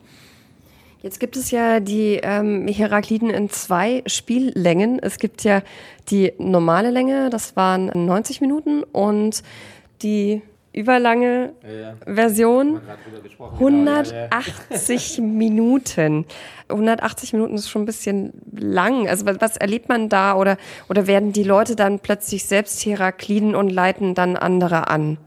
Jetzt 1.02 1.20
gibt 1.20 1.38
es 1.38 1.52
ja 1.52 1.80
die 1.80 2.20
ähm, 2.24 2.68
Herakliden 2.68 3.30
in 3.30 3.50
zwei 3.50 4.02
Spiellängen. 4.08 5.00
Es 5.00 5.20
gibt 5.20 5.44
ja 5.44 5.62
die 6.10 6.34
normale 6.40 6.90
Länge, 6.90 7.30
das 7.30 7.56
waren 7.56 7.92
90 7.94 8.42
Minuten, 8.42 8.84
und 8.84 9.44
die 10.02 10.42
überlange 10.76 11.54
ja, 11.64 11.80
ja. 11.80 11.96
Version. 12.06 12.82
180 13.40 15.16
genau, 15.16 15.28
ja, 15.28 15.34
Minuten. 15.38 16.26
180 16.70 17.34
Minuten 17.34 17.56
ist 17.56 17.70
schon 17.70 17.84
ein 17.84 17.86
bisschen 17.86 18.34
lang. 18.52 19.08
Also 19.08 19.26
was, 19.26 19.40
was, 19.40 19.58
erlebt 19.58 19.90
man 19.90 20.10
da 20.10 20.36
oder, 20.36 20.58
oder 20.90 21.08
werden 21.08 21.32
die 21.32 21.44
Leute 21.44 21.76
dann 21.76 22.00
plötzlich 22.00 22.46
selbst 22.46 22.86
Herakliden 22.86 23.56
und 23.56 23.70
leiten 23.70 24.16
dann 24.16 24.36
andere 24.36 24.90
an? 24.90 25.18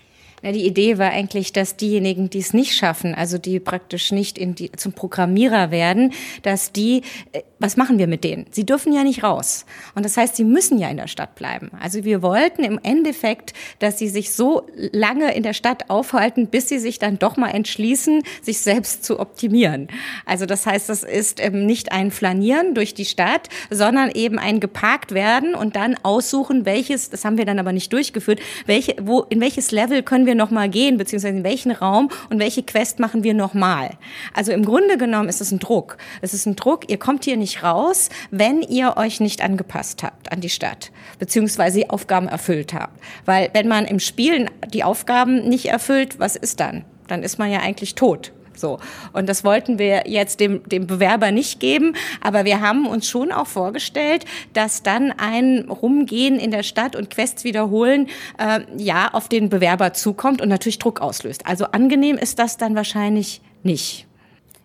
Na, 0.43 0.52
die 0.52 0.67
Idee 0.67 0.99
war 0.99 1.11
eigentlich, 1.11 1.52
dass 1.52 1.76
diejenigen, 1.76 2.31
die 2.31 2.38
es 2.38 2.55
nicht 2.55 2.75
schaffen, 2.75 3.14
also 3.14 3.38
die 3.38 3.59
praktisch 3.59 4.12
nicht 4.12 4.38
in 4.38 4.55
die, 4.55 4.71
zum 4.73 4.93
Programmierer 4.93 5.71
werden, 5.71 6.12
dass 6.43 6.73
die, 6.73 7.02
äh, 7.33 7.43
was 7.59 7.77
machen 7.77 7.99
wir 7.99 8.07
mit 8.07 8.25
denen? 8.25 8.47
Sie 8.50 8.65
dürfen 8.65 8.93
ja 8.93 9.03
nicht 9.03 9.23
raus. 9.23 9.65
Und 9.95 10.05
das 10.05 10.17
heißt, 10.17 10.37
sie 10.37 10.45
müssen 10.45 10.79
ja 10.79 10.88
in 10.88 10.97
der 10.97 11.09
Stadt 11.09 11.35
bleiben. 11.35 11.71
Also 11.81 12.05
wir 12.05 12.23
wollten 12.23 12.62
im 12.62 12.79
Endeffekt, 12.83 13.53
dass 13.81 13.99
sie 13.99 14.09
sich 14.09 14.33
so 14.33 14.67
lange 14.93 15.35
in 15.35 15.43
der 15.43 15.55
Stadt 15.55 15.91
aufhalten, 15.91 16.47
bis 16.47 16.69
sie 16.69 16.79
sich 16.79 16.99
dann 16.99 17.19
doch 17.19 17.37
mal 17.37 17.50
entschließen, 17.50 18.23
sich 18.43 18.61
selbst 18.61 19.05
zu 19.05 19.19
optimieren. 19.19 19.88
Also 20.25 20.47
das 20.47 20.67
heißt, 20.67 20.88
das 20.88 21.03
ist 21.03 21.41
eben 21.41 21.67
nicht 21.67 21.91
ein 21.91 22.11
Flanieren 22.11 22.75
durch 22.75 22.95
die 22.95 23.05
Stadt, 23.05 23.49
sondern 23.71 24.11
eben 24.12 24.38
ein 24.38 24.61
geparkt 24.61 25.12
werden 25.12 25.55
und 25.55 25.77
dann 25.77 25.97
aussuchen, 26.03 26.65
welches, 26.65 27.11
das 27.11 27.25
haben 27.25 27.38
wir 27.38 27.45
dann 27.45 27.59
aber 27.59 27.73
nicht 27.73 27.93
durchgeführt, 27.93 28.41
welche, 28.67 28.95
wo, 29.00 29.23
in 29.23 29.41
welches 29.41 29.73
Level 29.73 30.03
können 30.03 30.27
wir 30.27 30.35
nochmal 30.35 30.69
gehen, 30.69 30.97
beziehungsweise 30.97 31.37
in 31.37 31.45
welchen 31.45 31.73
Raum 31.73 32.09
und 32.31 32.38
welche 32.38 32.62
Quest 32.62 33.00
machen 33.00 33.25
wir 33.25 33.35
nochmal. 33.35 33.91
Also 34.35 34.53
im 34.53 34.65
Grunde 34.65 34.97
genommen 34.97 35.29
ist 35.29 35.41
es 35.41 35.50
ein 35.50 35.59
Druck. 35.59 35.97
Es 36.23 36.35
ist 36.35 36.47
ein 36.47 36.57
Druck, 36.57 36.88
ihr 36.88 36.99
kommt 36.99 37.25
hier 37.25 37.37
nicht 37.49 37.62
raus, 37.62 38.11
wenn 38.31 38.61
ihr 38.62 38.97
euch 38.97 39.21
nicht 39.21 39.43
angepasst 39.43 40.02
habt 40.02 40.31
an 40.31 40.40
die 40.40 40.50
Stadt, 40.50 40.90
beziehungsweise 41.19 41.78
die 41.78 41.90
Aufgaben 41.90 42.28
erfüllt 42.28 42.75
habt. 42.75 43.00
Weil 43.25 43.49
wenn 43.55 43.69
man 43.69 43.87
im 43.87 44.00
Spielen 44.00 44.50
die 44.73 44.85
Aufgaben 44.85 45.49
nicht 45.49 45.67
erfüllt, 45.67 46.19
was 46.19 46.37
ist 46.37 46.61
dann? 46.61 46.85
Dann 47.07 47.23
ist 47.23 47.38
man 47.38 47.50
ja 47.50 47.61
eigentlich 47.61 47.95
tot. 47.95 48.33
So. 48.55 48.81
Und 49.12 49.28
das 49.28 49.45
wollten 49.45 49.78
wir 49.78 50.02
jetzt 50.07 50.40
dem, 50.40 50.62
dem 50.69 50.87
Bewerber 50.87 51.31
nicht 51.31 51.59
geben, 51.61 51.95
aber 52.21 52.45
wir 52.45 52.61
haben 52.61 52.87
uns 52.87 53.09
schon 53.09 53.33
auch 53.33 53.47
vorgestellt, 53.47 54.26
dass 54.52 54.83
dann 54.83 55.12
ein 55.12 55.71
Rumgehen 55.71 56.38
in 56.38 56.50
der 56.50 56.64
Stadt 56.64 56.97
und 56.97 57.09
Quests 57.09 57.45
wiederholen, 57.45 58.09
äh, 58.37 58.61
ja, 58.76 59.09
auf 59.14 59.28
den 59.28 59.49
Bewerber 59.49 59.95
zukommt 59.95 60.43
und 60.43 60.49
natürlich 60.49 60.78
Druck 60.78 61.00
auslöst. 61.00 61.47
Also 61.47 61.67
angenehm 61.67 62.19
ist 62.19 62.38
das 62.40 62.59
dann 62.59 62.75
wahrscheinlich 62.75 63.40
nicht. 63.62 64.08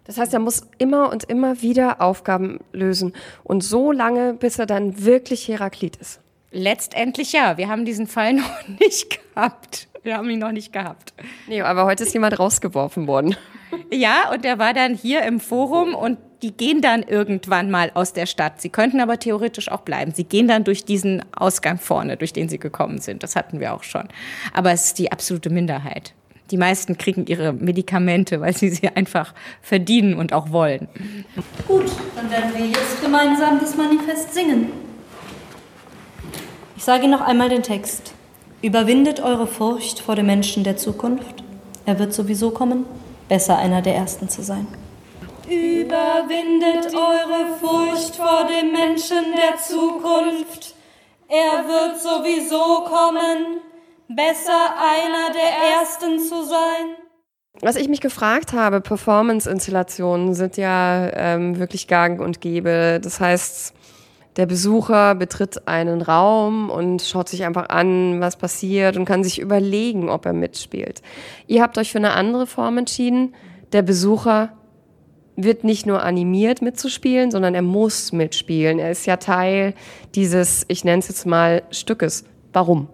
Das 0.05 0.17
heißt, 0.17 0.33
er 0.33 0.39
muss 0.39 0.67
immer 0.77 1.11
und 1.11 1.23
immer 1.25 1.61
wieder 1.61 2.01
Aufgaben 2.01 2.59
lösen 2.71 3.13
und 3.43 3.63
so 3.63 3.91
lange, 3.91 4.33
bis 4.33 4.59
er 4.59 4.65
dann 4.65 5.03
wirklich 5.03 5.47
Heraklit 5.47 5.95
ist. 5.95 6.19
Letztendlich 6.51 7.33
ja. 7.33 7.57
Wir 7.57 7.67
haben 7.67 7.85
diesen 7.85 8.07
Fall 8.07 8.33
noch 8.33 8.67
nicht 8.79 9.19
gehabt. 9.33 9.87
Wir 10.03 10.17
haben 10.17 10.29
ihn 10.29 10.39
noch 10.39 10.51
nicht 10.51 10.73
gehabt. 10.73 11.13
Nee, 11.47 11.61
aber 11.61 11.85
heute 11.85 12.03
ist 12.03 12.13
jemand 12.13 12.37
rausgeworfen 12.37 13.07
worden. 13.07 13.35
Ja, 13.91 14.31
und 14.31 14.43
der 14.43 14.59
war 14.59 14.73
dann 14.73 14.93
hier 14.93 15.23
im 15.23 15.39
Forum 15.39 15.95
und 15.95 16.17
die 16.43 16.51
gehen 16.51 16.81
dann 16.81 17.03
irgendwann 17.03 17.71
mal 17.71 17.89
aus 17.93 18.11
der 18.11 18.25
Stadt. 18.25 18.61
Sie 18.61 18.69
könnten 18.69 18.99
aber 18.99 19.17
theoretisch 19.17 19.71
auch 19.71 19.81
bleiben. 19.81 20.11
Sie 20.13 20.25
gehen 20.25 20.47
dann 20.47 20.65
durch 20.65 20.83
diesen 20.83 21.23
Ausgang 21.33 21.79
vorne, 21.79 22.17
durch 22.17 22.33
den 22.33 22.49
sie 22.49 22.59
gekommen 22.59 22.99
sind. 22.99 23.23
Das 23.23 23.37
hatten 23.37 23.61
wir 23.61 23.73
auch 23.73 23.83
schon. 23.83 24.09
Aber 24.53 24.71
es 24.71 24.87
ist 24.87 24.99
die 24.99 25.11
absolute 25.11 25.49
Minderheit. 25.49 26.13
Die 26.51 26.57
meisten 26.57 26.97
kriegen 26.97 27.25
ihre 27.25 27.53
Medikamente, 27.53 28.41
weil 28.41 28.55
sie 28.55 28.69
sie 28.69 28.89
einfach 28.89 29.33
verdienen 29.61 30.15
und 30.15 30.33
auch 30.33 30.51
wollen. 30.51 30.87
Gut, 31.67 31.85
dann 32.15 32.29
werden 32.29 32.51
wir 32.55 32.65
jetzt 32.65 33.01
gemeinsam 33.01 33.59
das 33.59 33.75
Manifest 33.75 34.33
singen. 34.33 34.71
Ich 36.75 36.83
sage 36.83 37.07
noch 37.07 37.21
einmal 37.21 37.49
den 37.49 37.63
Text. 37.63 38.13
Überwindet 38.61 39.21
eure 39.21 39.47
Furcht 39.47 39.99
vor 39.99 40.15
dem 40.15 40.25
Menschen 40.25 40.63
der 40.63 40.77
Zukunft. 40.77 41.43
Er 41.85 41.99
wird 41.99 42.13
sowieso 42.13 42.51
kommen 42.51 42.85
besser 43.27 43.57
einer 43.57 43.81
der 43.81 43.95
Ersten 43.95 44.29
zu 44.29 44.43
sein. 44.43 44.67
Überwindet 45.47 46.93
eure 46.93 47.57
Furcht 47.59 48.15
vor 48.15 48.47
dem 48.47 48.71
Menschen 48.71 49.33
der 49.35 49.57
Zukunft. 49.59 50.75
Er 51.27 51.67
wird 51.67 51.99
sowieso 51.99 52.83
kommen, 52.85 53.59
besser 54.15 54.75
einer 54.77 55.33
der 55.33 55.79
Ersten 55.79 56.19
zu 56.19 56.45
sein. 56.45 56.95
Was 57.61 57.75
ich 57.75 57.87
mich 57.87 58.01
gefragt 58.01 58.53
habe, 58.53 58.81
Performance-Installationen 58.81 60.33
sind 60.33 60.57
ja 60.57 61.09
ähm, 61.13 61.59
wirklich 61.59 61.87
gang 61.87 62.19
und 62.19 62.41
gäbe. 62.41 62.99
Das 63.01 63.19
heißt, 63.19 63.73
der 64.35 64.47
Besucher 64.47 65.13
betritt 65.13 65.67
einen 65.67 66.01
Raum 66.01 66.71
und 66.71 67.03
schaut 67.03 67.29
sich 67.29 67.45
einfach 67.45 67.69
an, 67.69 68.19
was 68.19 68.37
passiert 68.37 68.97
und 68.97 69.05
kann 69.05 69.23
sich 69.23 69.39
überlegen, 69.39 70.09
ob 70.09 70.25
er 70.25 70.33
mitspielt. 70.33 71.03
Ihr 71.45 71.61
habt 71.61 71.77
euch 71.77 71.91
für 71.91 71.99
eine 71.99 72.13
andere 72.13 72.47
Form 72.47 72.79
entschieden. 72.79 73.35
Der 73.71 73.83
Besucher 73.83 74.53
wird 75.35 75.63
nicht 75.63 75.85
nur 75.85 76.03
animiert 76.03 76.61
mitzuspielen, 76.61 77.31
sondern 77.31 77.53
er 77.53 77.61
muss 77.61 78.11
mitspielen. 78.11 78.79
Er 78.79 78.91
ist 78.91 79.05
ja 79.05 79.17
Teil 79.17 79.73
dieses, 80.15 80.65
ich 80.67 80.83
nenne 80.83 80.99
es 80.99 81.07
jetzt 81.07 81.25
mal, 81.25 81.63
Stückes. 81.69 82.25
Warum? 82.51 82.89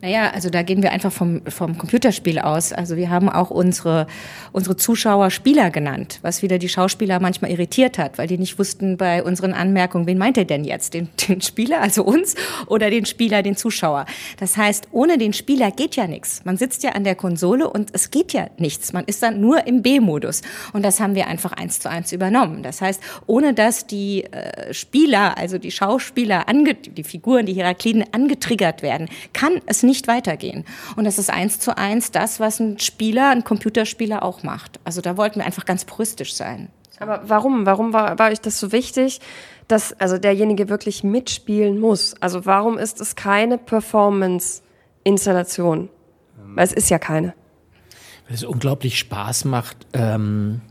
Naja, 0.00 0.30
also 0.30 0.48
da 0.48 0.62
gehen 0.62 0.82
wir 0.82 0.92
einfach 0.92 1.10
vom, 1.10 1.42
vom 1.46 1.76
Computerspiel 1.76 2.38
aus. 2.38 2.72
Also 2.72 2.96
wir 2.96 3.10
haben 3.10 3.28
auch 3.28 3.50
unsere, 3.50 4.06
unsere 4.52 4.76
Zuschauer 4.76 5.30
Spieler 5.30 5.70
genannt, 5.70 6.20
was 6.22 6.42
wieder 6.42 6.58
die 6.58 6.68
Schauspieler 6.68 7.18
manchmal 7.18 7.50
irritiert 7.50 7.98
hat, 7.98 8.18
weil 8.18 8.28
die 8.28 8.38
nicht 8.38 8.58
wussten 8.58 8.96
bei 8.96 9.22
unseren 9.22 9.54
Anmerkungen, 9.54 10.06
wen 10.06 10.18
meint 10.18 10.38
er 10.38 10.44
denn 10.44 10.64
jetzt? 10.64 10.94
Den, 10.94 11.08
den 11.28 11.40
Spieler, 11.40 11.80
also 11.80 12.04
uns, 12.04 12.36
oder 12.66 12.90
den 12.90 13.06
Spieler, 13.06 13.42
den 13.42 13.56
Zuschauer? 13.56 14.06
Das 14.38 14.56
heißt, 14.56 14.88
ohne 14.92 15.18
den 15.18 15.32
Spieler 15.32 15.70
geht 15.72 15.96
ja 15.96 16.06
nichts. 16.06 16.44
Man 16.44 16.56
sitzt 16.56 16.84
ja 16.84 16.90
an 16.90 17.02
der 17.02 17.16
Konsole 17.16 17.68
und 17.68 17.90
es 17.92 18.10
geht 18.10 18.32
ja 18.32 18.48
nichts. 18.58 18.92
Man 18.92 19.04
ist 19.04 19.22
dann 19.22 19.40
nur 19.40 19.66
im 19.66 19.82
B-Modus. 19.82 20.42
Und 20.72 20.84
das 20.84 21.00
haben 21.00 21.14
wir 21.16 21.26
einfach 21.26 21.52
eins 21.52 21.80
zu 21.80 21.90
eins 21.90 22.12
übernommen. 22.12 22.62
Das 22.62 22.80
heißt, 22.80 23.02
ohne 23.26 23.52
dass 23.52 23.86
die 23.86 24.24
äh, 24.24 24.72
Spieler, 24.72 25.36
also 25.36 25.58
die 25.58 25.70
Schauspieler, 25.70 26.48
ange 26.48 26.74
die 26.74 27.04
Figuren, 27.04 27.46
die 27.46 27.54
Herakliden 27.54 28.04
angetriggert 28.12 28.82
werden, 28.82 29.08
kann 29.32 29.60
es 29.66 29.82
nicht 29.88 30.06
weitergehen. 30.06 30.64
Und 30.94 31.02
das 31.04 31.18
ist 31.18 31.30
eins 31.30 31.58
zu 31.58 31.76
eins 31.76 32.12
das, 32.12 32.38
was 32.38 32.60
ein 32.60 32.78
Spieler, 32.78 33.30
ein 33.30 33.42
Computerspieler 33.42 34.22
auch 34.22 34.44
macht. 34.44 34.78
Also 34.84 35.00
da 35.00 35.16
wollten 35.16 35.40
wir 35.40 35.46
einfach 35.46 35.64
ganz 35.64 35.84
puristisch 35.84 36.34
sein. 36.34 36.68
Aber 37.00 37.22
warum? 37.24 37.66
Warum 37.66 37.92
war, 37.92 38.16
war 38.18 38.30
euch 38.30 38.40
das 38.40 38.58
so 38.60 38.72
wichtig, 38.72 39.20
dass 39.66 39.92
also 40.00 40.18
derjenige 40.18 40.68
wirklich 40.68 41.02
mitspielen 41.02 41.80
muss? 41.80 42.14
Also 42.20 42.46
warum 42.46 42.78
ist 42.78 43.00
es 43.00 43.16
keine 43.16 43.58
Performance-Installation? 43.58 45.88
Weil 46.54 46.64
es 46.64 46.72
ist 46.72 46.88
ja 46.90 46.98
keine. 46.98 47.34
Weil 48.26 48.34
es 48.34 48.42
unglaublich 48.44 48.98
Spaß 48.98 49.44
macht, 49.44 49.86
ähm, 49.92 50.62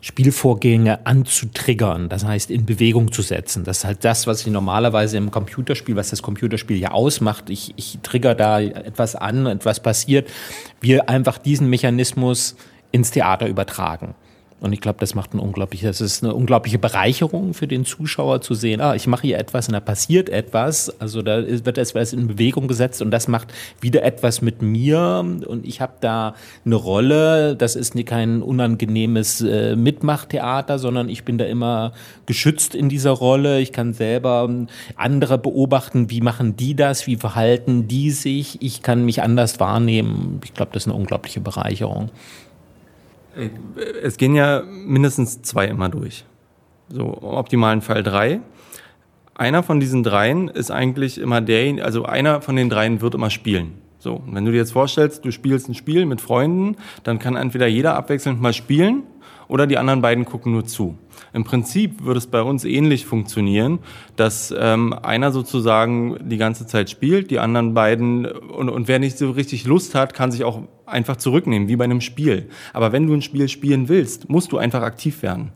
Spielvorgänge 0.00 1.06
anzutriggern, 1.06 2.08
das 2.08 2.24
heißt 2.24 2.50
in 2.50 2.66
Bewegung 2.66 3.12
zu 3.12 3.22
setzen. 3.22 3.64
Das 3.64 3.78
ist 3.78 3.84
halt 3.84 4.04
das, 4.04 4.26
was 4.26 4.40
ich 4.40 4.46
normalerweise 4.48 5.16
im 5.16 5.30
Computerspiel, 5.30 5.96
was 5.96 6.10
das 6.10 6.22
Computerspiel 6.22 6.76
ja 6.76 6.92
ausmacht. 6.92 7.50
Ich, 7.50 7.72
ich 7.76 7.98
trigger 8.02 8.34
da 8.34 8.60
etwas 8.60 9.16
an, 9.16 9.46
etwas 9.46 9.80
passiert. 9.80 10.28
Wir 10.80 11.08
einfach 11.08 11.38
diesen 11.38 11.68
Mechanismus 11.68 12.56
ins 12.92 13.10
Theater 13.10 13.48
übertragen. 13.48 14.14
Und 14.58 14.72
ich 14.72 14.80
glaube, 14.80 14.98
das 15.00 15.14
macht 15.14 15.34
ein 15.34 15.38
unglaublich, 15.38 15.82
das 15.82 16.00
ist 16.00 16.24
eine 16.24 16.32
unglaubliche 16.34 16.78
Bereicherung 16.78 17.52
für 17.52 17.66
den 17.66 17.84
Zuschauer 17.84 18.40
zu 18.40 18.54
sehen, 18.54 18.80
ah, 18.80 18.94
ich 18.94 19.06
mache 19.06 19.26
hier 19.26 19.38
etwas 19.38 19.68
und 19.68 19.74
da 19.74 19.80
passiert 19.80 20.30
etwas. 20.30 20.98
Also 20.98 21.20
da 21.20 21.46
wird 21.46 21.76
etwas 21.76 22.14
in 22.14 22.26
Bewegung 22.26 22.66
gesetzt 22.66 23.02
und 23.02 23.10
das 23.10 23.28
macht 23.28 23.52
wieder 23.82 24.02
etwas 24.02 24.40
mit 24.40 24.62
mir 24.62 25.24
und 25.46 25.66
ich 25.66 25.82
habe 25.82 25.92
da 26.00 26.34
eine 26.64 26.74
Rolle. 26.74 27.54
Das 27.54 27.76
ist 27.76 27.94
kein 28.06 28.40
unangenehmes 28.40 29.42
äh, 29.42 29.76
Mitmachtheater, 29.76 30.78
sondern 30.78 31.10
ich 31.10 31.24
bin 31.24 31.36
da 31.36 31.44
immer 31.44 31.92
geschützt 32.24 32.74
in 32.74 32.88
dieser 32.88 33.10
Rolle. 33.10 33.60
Ich 33.60 33.72
kann 33.72 33.92
selber 33.92 34.48
andere 34.96 35.36
beobachten, 35.36 36.08
wie 36.10 36.22
machen 36.22 36.56
die 36.56 36.74
das, 36.74 37.06
wie 37.06 37.16
verhalten 37.16 37.88
die 37.88 38.10
sich. 38.10 38.62
Ich 38.62 38.82
kann 38.82 39.04
mich 39.04 39.22
anders 39.22 39.60
wahrnehmen. 39.60 40.40
Ich 40.44 40.54
glaube, 40.54 40.72
das 40.72 40.84
ist 40.84 40.88
eine 40.88 40.98
unglaubliche 40.98 41.40
Bereicherung. 41.40 42.10
Es 44.02 44.16
gehen 44.16 44.34
ja 44.34 44.62
mindestens 44.62 45.42
zwei 45.42 45.66
immer 45.66 45.88
durch. 45.88 46.24
So, 46.88 47.18
im 47.20 47.28
optimalen 47.28 47.82
Fall 47.82 48.02
drei. 48.02 48.40
Einer 49.34 49.62
von 49.62 49.80
diesen 49.80 50.02
dreien 50.02 50.48
ist 50.48 50.70
eigentlich 50.70 51.18
immer 51.18 51.40
der, 51.40 51.84
also 51.84 52.04
einer 52.04 52.40
von 52.40 52.56
den 52.56 52.70
dreien 52.70 53.00
wird 53.02 53.14
immer 53.14 53.30
spielen. 53.30 53.74
So, 53.98 54.14
und 54.14 54.34
wenn 54.34 54.44
du 54.44 54.52
dir 54.52 54.58
jetzt 54.58 54.72
vorstellst, 54.72 55.24
du 55.24 55.30
spielst 55.30 55.68
ein 55.68 55.74
Spiel 55.74 56.06
mit 56.06 56.20
Freunden, 56.20 56.76
dann 57.02 57.18
kann 57.18 57.36
entweder 57.36 57.66
jeder 57.66 57.96
abwechselnd 57.96 58.40
mal 58.40 58.52
spielen 58.52 59.02
oder 59.48 59.66
die 59.66 59.78
anderen 59.78 60.02
beiden 60.02 60.24
gucken 60.24 60.52
nur 60.52 60.64
zu. 60.64 60.96
Im 61.32 61.44
Prinzip 61.44 62.04
würde 62.04 62.18
es 62.18 62.26
bei 62.26 62.42
uns 62.42 62.64
ähnlich 62.64 63.06
funktionieren, 63.06 63.78
dass 64.16 64.54
ähm, 64.56 64.92
einer 64.92 65.32
sozusagen 65.32 66.16
die 66.28 66.36
ganze 66.36 66.66
Zeit 66.66 66.90
spielt, 66.90 67.30
die 67.30 67.38
anderen 67.38 67.74
beiden 67.74 68.26
und, 68.26 68.68
und 68.68 68.88
wer 68.88 68.98
nicht 68.98 69.18
so 69.18 69.30
richtig 69.30 69.66
Lust 69.66 69.94
hat, 69.94 70.14
kann 70.14 70.30
sich 70.30 70.44
auch 70.44 70.62
einfach 70.86 71.16
zurücknehmen, 71.16 71.68
wie 71.68 71.76
bei 71.76 71.84
einem 71.84 72.00
Spiel. 72.00 72.48
Aber 72.72 72.92
wenn 72.92 73.06
du 73.06 73.14
ein 73.14 73.22
Spiel 73.22 73.48
spielen 73.48 73.88
willst, 73.88 74.28
musst 74.28 74.52
du 74.52 74.58
einfach 74.58 74.82
aktiv 74.82 75.22
werden. 75.22 75.52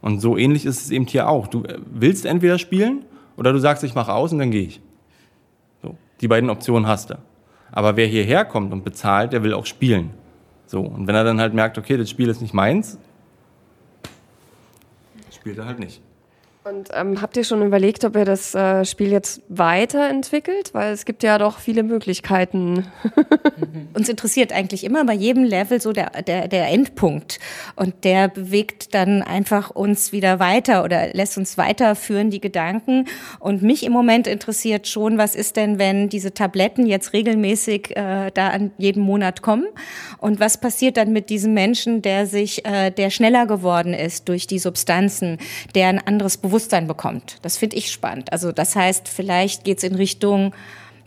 Und 0.00 0.20
so 0.20 0.36
ähnlich 0.36 0.66
ist 0.66 0.82
es 0.82 0.90
eben 0.90 1.06
hier 1.06 1.28
auch. 1.28 1.46
Du 1.46 1.64
äh, 1.64 1.78
willst 1.92 2.26
entweder 2.26 2.58
spielen 2.58 3.04
oder 3.36 3.52
du 3.52 3.58
sagst, 3.58 3.84
ich 3.84 3.94
mache 3.94 4.12
aus 4.12 4.32
und 4.32 4.38
dann 4.38 4.50
gehe 4.50 4.64
ich. 4.64 4.80
So, 5.82 5.96
die 6.20 6.28
beiden 6.28 6.50
Optionen 6.50 6.86
hast 6.86 7.10
du. 7.10 7.18
Aber 7.72 7.96
wer 7.96 8.06
hierher 8.06 8.44
kommt 8.44 8.72
und 8.72 8.84
bezahlt, 8.84 9.32
der 9.32 9.42
will 9.42 9.54
auch 9.54 9.66
spielen. 9.66 10.10
So, 10.66 10.80
und 10.80 11.06
wenn 11.06 11.14
er 11.14 11.24
dann 11.24 11.40
halt 11.40 11.54
merkt, 11.54 11.78
okay, 11.78 11.96
das 11.96 12.08
Spiel 12.08 12.28
ist 12.28 12.40
nicht 12.40 12.54
meins, 12.54 12.98
spielt 15.44 15.58
er 15.58 15.66
halt 15.66 15.78
nicht. 15.78 16.00
Und 16.66 16.88
ähm, 16.94 17.20
habt 17.20 17.36
ihr 17.36 17.44
schon 17.44 17.60
überlegt, 17.60 18.06
ob 18.06 18.16
ihr 18.16 18.24
das 18.24 18.54
äh, 18.54 18.86
Spiel 18.86 19.12
jetzt 19.12 19.42
weiterentwickelt? 19.48 20.72
Weil 20.72 20.94
es 20.94 21.04
gibt 21.04 21.22
ja 21.22 21.36
doch 21.36 21.58
viele 21.58 21.82
Möglichkeiten. 21.82 22.86
Uns 23.94 24.08
interessiert 24.08 24.50
eigentlich 24.50 24.82
immer 24.82 25.04
bei 25.04 25.12
jedem 25.12 25.44
Level 25.44 25.78
so 25.78 25.92
der, 25.92 26.22
der, 26.22 26.48
der 26.48 26.68
Endpunkt. 26.68 27.38
Und 27.76 28.04
der 28.04 28.28
bewegt 28.28 28.94
dann 28.94 29.20
einfach 29.20 29.70
uns 29.70 30.12
wieder 30.12 30.38
weiter 30.38 30.84
oder 30.84 31.12
lässt 31.12 31.36
uns 31.36 31.58
weiterführen, 31.58 32.30
die 32.30 32.40
Gedanken. 32.40 33.08
Und 33.40 33.62
mich 33.62 33.84
im 33.84 33.92
Moment 33.92 34.26
interessiert 34.26 34.88
schon, 34.88 35.18
was 35.18 35.34
ist 35.34 35.56
denn, 35.56 35.78
wenn 35.78 36.08
diese 36.08 36.32
Tabletten 36.32 36.86
jetzt 36.86 37.12
regelmäßig 37.12 37.94
äh, 37.94 38.30
da 38.32 38.48
an 38.48 38.70
jeden 38.78 39.02
Monat 39.02 39.42
kommen? 39.42 39.66
Und 40.18 40.40
was 40.40 40.58
passiert 40.58 40.96
dann 40.96 41.12
mit 41.12 41.28
diesem 41.28 41.52
Menschen, 41.52 42.00
der 42.00 42.26
sich, 42.26 42.64
äh, 42.64 42.90
der 42.90 43.10
schneller 43.10 43.46
geworden 43.46 43.92
ist 43.92 44.30
durch 44.30 44.46
die 44.46 44.58
Substanzen, 44.58 45.36
der 45.74 45.88
ein 45.88 45.98
anderes 45.98 46.38
Bewusstsein 46.38 46.53
Bewusstsein 46.54 46.86
bekommt. 46.86 47.38
Das 47.42 47.56
finde 47.56 47.74
ich 47.74 47.90
spannend. 47.90 48.32
Also 48.32 48.52
das 48.52 48.76
heißt, 48.76 49.08
vielleicht 49.08 49.64
geht 49.64 49.78
es 49.78 49.82
in 49.82 49.96
Richtung, 49.96 50.54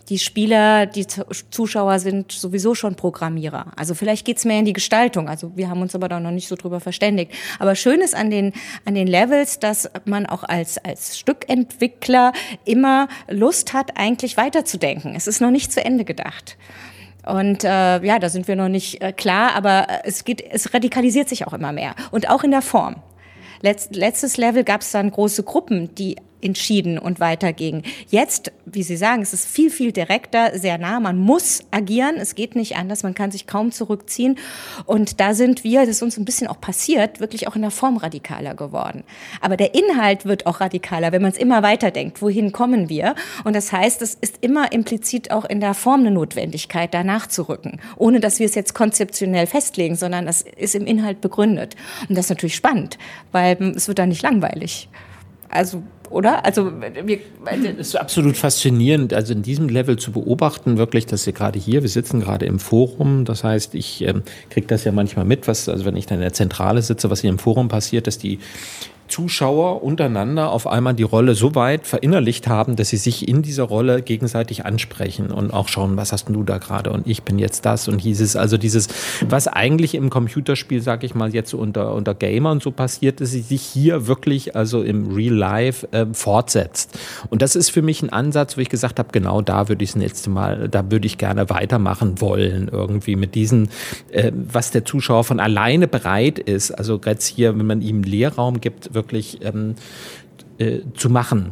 die 0.09 0.19
Spieler, 0.19 0.85
die 0.85 1.07
Zuschauer 1.07 1.99
sind 1.99 2.33
sowieso 2.33 2.75
schon 2.75 2.95
Programmierer. 2.95 3.71
Also 3.77 3.93
vielleicht 3.93 4.25
geht 4.25 4.39
es 4.39 4.43
mehr 4.43 4.59
in 4.59 4.65
die 4.65 4.73
Gestaltung. 4.73 5.29
Also 5.29 5.53
wir 5.55 5.69
haben 5.69 5.81
uns 5.81 5.95
aber 5.95 6.09
da 6.09 6.19
noch 6.19 6.31
nicht 6.31 6.49
so 6.49 6.57
drüber 6.57 6.81
verständigt. 6.81 7.31
Aber 7.59 7.75
schön 7.75 8.01
ist 8.01 8.13
an 8.13 8.29
den, 8.29 8.51
an 8.83 8.93
den 8.93 9.07
Levels, 9.07 9.59
dass 9.59 9.89
man 10.03 10.25
auch 10.25 10.43
als, 10.43 10.79
als 10.79 11.17
Stückentwickler 11.17 12.33
immer 12.65 13.07
Lust 13.29 13.71
hat, 13.71 13.91
eigentlich 13.95 14.35
weiterzudenken. 14.35 15.15
Es 15.15 15.27
ist 15.27 15.39
noch 15.39 15.51
nicht 15.51 15.71
zu 15.71 15.83
Ende 15.83 16.03
gedacht. 16.03 16.57
Und 17.25 17.63
äh, 17.63 18.03
ja, 18.03 18.19
da 18.19 18.27
sind 18.27 18.49
wir 18.49 18.57
noch 18.57 18.67
nicht 18.67 19.01
äh, 19.01 19.13
klar, 19.13 19.55
aber 19.55 19.87
es 20.03 20.25
geht, 20.25 20.41
es 20.41 20.73
radikalisiert 20.73 21.29
sich 21.29 21.47
auch 21.47 21.53
immer 21.53 21.71
mehr. 21.71 21.95
Und 22.11 22.29
auch 22.29 22.43
in 22.43 22.51
der 22.51 22.61
Form. 22.61 22.97
Letzt, 23.61 23.95
letztes 23.95 24.37
Level 24.37 24.63
gab 24.63 24.81
es 24.81 24.91
dann 24.91 25.11
große 25.11 25.43
Gruppen, 25.43 25.93
die 25.95 26.17
entschieden 26.41 26.99
und 26.99 27.19
weiterging. 27.19 27.83
Jetzt, 28.09 28.51
wie 28.65 28.83
Sie 28.83 28.97
sagen, 28.97 29.21
es 29.21 29.33
ist 29.33 29.47
viel, 29.47 29.69
viel 29.69 29.91
direkter, 29.91 30.57
sehr 30.57 30.77
nah. 30.77 30.99
Man 30.99 31.17
muss 31.17 31.63
agieren. 31.71 32.15
Es 32.17 32.35
geht 32.35 32.55
nicht 32.55 32.75
anders. 32.75 33.03
Man 33.03 33.15
kann 33.15 33.31
sich 33.31 33.47
kaum 33.47 33.71
zurückziehen. 33.71 34.37
Und 34.85 35.19
da 35.19 35.33
sind 35.33 35.63
wir, 35.63 35.81
das 35.81 35.89
ist 35.89 36.03
uns 36.03 36.17
ein 36.17 36.25
bisschen 36.25 36.47
auch 36.47 36.61
passiert, 36.61 37.19
wirklich 37.19 37.47
auch 37.47 37.55
in 37.55 37.61
der 37.61 37.71
Form 37.71 37.97
radikaler 37.97 38.55
geworden. 38.55 39.03
Aber 39.41 39.57
der 39.57 39.73
Inhalt 39.73 40.25
wird 40.25 40.45
auch 40.45 40.61
radikaler, 40.61 41.11
wenn 41.11 41.21
man 41.21 41.31
es 41.31 41.37
immer 41.37 41.63
weiterdenkt. 41.63 42.21
Wohin 42.21 42.51
kommen 42.51 42.89
wir? 42.89 43.15
Und 43.43 43.55
das 43.55 43.71
heißt, 43.71 44.01
es 44.01 44.15
ist 44.15 44.37
immer 44.41 44.71
implizit 44.71 45.31
auch 45.31 45.45
in 45.45 45.59
der 45.59 45.73
Form 45.73 46.01
eine 46.01 46.11
Notwendigkeit, 46.11 46.93
danach 46.93 47.27
zu 47.27 47.49
rücken. 47.49 47.79
Ohne, 47.95 48.19
dass 48.19 48.39
wir 48.39 48.45
es 48.45 48.55
jetzt 48.55 48.73
konzeptionell 48.73 49.47
festlegen, 49.47 49.95
sondern 49.95 50.25
das 50.25 50.41
ist 50.41 50.75
im 50.75 50.85
Inhalt 50.85 51.21
begründet. 51.21 51.75
Und 52.07 52.17
das 52.17 52.25
ist 52.25 52.29
natürlich 52.29 52.55
spannend, 52.55 52.97
weil 53.31 53.57
es 53.75 53.87
wird 53.87 53.99
dann 53.99 54.09
nicht 54.09 54.21
langweilig. 54.21 54.89
Also 55.49 55.83
oder? 56.09 56.45
Also 56.45 56.71
wir, 56.79 57.19
es 57.79 57.89
ist 57.89 57.95
absolut 57.95 58.37
faszinierend, 58.37 59.13
also 59.13 59.33
in 59.33 59.41
diesem 59.41 59.69
Level 59.69 59.97
zu 59.97 60.11
beobachten, 60.11 60.77
wirklich, 60.77 61.05
dass 61.05 61.25
wir 61.25 61.33
gerade 61.33 61.59
hier, 61.59 61.81
wir 61.81 61.89
sitzen 61.89 62.19
gerade 62.19 62.45
im 62.45 62.59
Forum, 62.59 63.25
das 63.25 63.43
heißt, 63.43 63.75
ich 63.75 64.01
ähm, 64.03 64.23
kriege 64.49 64.67
das 64.67 64.83
ja 64.83 64.91
manchmal 64.91 65.25
mit, 65.25 65.47
was, 65.47 65.69
also 65.69 65.85
wenn 65.85 65.95
ich 65.95 66.05
dann 66.05 66.17
in 66.17 66.23
der 66.23 66.33
Zentrale 66.33 66.81
sitze, 66.81 67.09
was 67.09 67.21
hier 67.21 67.29
im 67.29 67.39
Forum 67.39 67.67
passiert, 67.67 68.07
dass 68.07 68.17
die 68.17 68.39
Zuschauer 69.07 69.83
untereinander 69.83 70.51
auf 70.51 70.67
einmal 70.67 70.93
die 70.93 71.03
Rolle 71.03 71.35
so 71.35 71.55
weit 71.55 71.87
verinnerlicht 71.87 72.47
haben, 72.47 72.75
dass 72.75 72.89
sie 72.89 72.97
sich 72.97 73.27
in 73.27 73.41
dieser 73.41 73.63
Rolle 73.63 74.01
gegenseitig 74.01 74.65
ansprechen 74.65 75.31
und 75.31 75.51
auch 75.51 75.67
schauen, 75.67 75.97
was 75.97 76.11
hast 76.11 76.29
du 76.29 76.43
da 76.43 76.57
gerade 76.57 76.91
und 76.91 77.07
ich 77.07 77.23
bin 77.23 77.39
jetzt 77.39 77.65
das 77.65 77.87
und 77.87 77.99
hieß 77.99 78.21
es 78.21 78.35
also 78.35 78.57
dieses, 78.57 78.87
was 79.27 79.47
eigentlich 79.47 79.95
im 79.95 80.09
Computerspiel, 80.09 80.81
sag 80.81 81.03
ich 81.03 81.15
mal, 81.15 81.33
jetzt 81.33 81.53
unter, 81.53 81.93
unter 81.93 82.13
Gamern 82.13 82.59
so 82.59 82.71
passiert, 82.71 83.21
dass 83.21 83.31
sie 83.31 83.41
sich 83.41 83.61
hier 83.61 84.07
wirklich 84.07 84.55
also 84.55 84.83
im 84.83 85.13
Real 85.13 85.33
Life 85.33 85.87
äh, 85.91 86.05
fortsetzt. 86.11 86.97
Und 87.29 87.41
das 87.41 87.55
ist 87.55 87.69
für 87.69 87.81
mich 87.81 88.01
ein 88.01 88.09
Ansatz, 88.09 88.57
wo 88.57 88.61
ich 88.61 88.69
gesagt 88.69 88.99
habe, 88.99 89.09
genau 89.11 89.41
da 89.41 89.69
würde 89.69 89.83
ich 89.83 89.91
das 89.91 89.97
nächste 89.97 90.29
Mal, 90.29 90.69
da 90.69 90.89
würde 90.91 91.07
ich 91.07 91.17
gerne 91.17 91.49
weitermachen 91.49 92.19
wollen, 92.21 92.69
irgendwie 92.71 93.15
mit 93.15 93.35
diesen, 93.35 93.69
äh, 94.11 94.31
was 94.33 94.71
der 94.71 94.85
Zuschauer 94.85 95.23
von 95.23 95.39
alleine 95.39 95.87
bereit 95.87 96.39
ist. 96.39 96.71
Also 96.71 96.99
gerade 96.99 97.19
hier, 97.21 97.57
wenn 97.57 97.65
man 97.65 97.81
ihm 97.81 98.03
Lehrraum 98.03 98.61
gibt, 98.61 98.93
wirklich 98.97 99.39
ähm, 99.45 99.75
äh, 100.57 100.81
zu 100.95 101.09
machen 101.09 101.51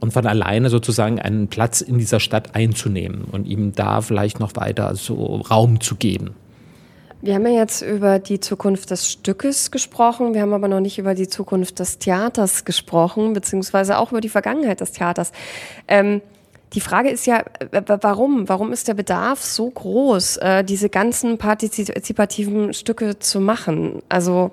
und 0.00 0.12
von 0.12 0.26
alleine 0.26 0.70
sozusagen 0.70 1.20
einen 1.20 1.48
Platz 1.48 1.80
in 1.80 1.98
dieser 1.98 2.18
Stadt 2.18 2.54
einzunehmen 2.54 3.24
und 3.30 3.46
ihm 3.46 3.72
da 3.74 4.00
vielleicht 4.00 4.40
noch 4.40 4.56
weiter 4.56 4.96
so 4.96 5.36
Raum 5.36 5.80
zu 5.80 5.96
geben. 5.96 6.34
Wir 7.20 7.34
haben 7.34 7.46
ja 7.46 7.52
jetzt 7.52 7.82
über 7.82 8.20
die 8.20 8.38
Zukunft 8.38 8.90
des 8.90 9.10
Stückes 9.10 9.72
gesprochen, 9.72 10.34
wir 10.34 10.42
haben 10.42 10.52
aber 10.52 10.68
noch 10.68 10.80
nicht 10.80 10.98
über 10.98 11.14
die 11.14 11.26
Zukunft 11.26 11.80
des 11.80 11.98
Theaters 11.98 12.64
gesprochen, 12.64 13.32
beziehungsweise 13.32 13.98
auch 13.98 14.12
über 14.12 14.20
die 14.20 14.28
Vergangenheit 14.28 14.80
des 14.80 14.92
Theaters. 14.92 15.32
Ähm, 15.88 16.22
die 16.74 16.80
Frage 16.80 17.08
ist 17.08 17.26
ja, 17.26 17.42
warum? 18.02 18.48
Warum 18.48 18.72
ist 18.72 18.88
der 18.88 18.94
Bedarf 18.94 19.42
so 19.42 19.68
groß, 19.68 20.36
äh, 20.36 20.64
diese 20.64 20.90
ganzen 20.90 21.38
partizipativen 21.38 22.72
Stücke 22.74 23.18
zu 23.18 23.40
machen? 23.40 24.02
Also 24.08 24.52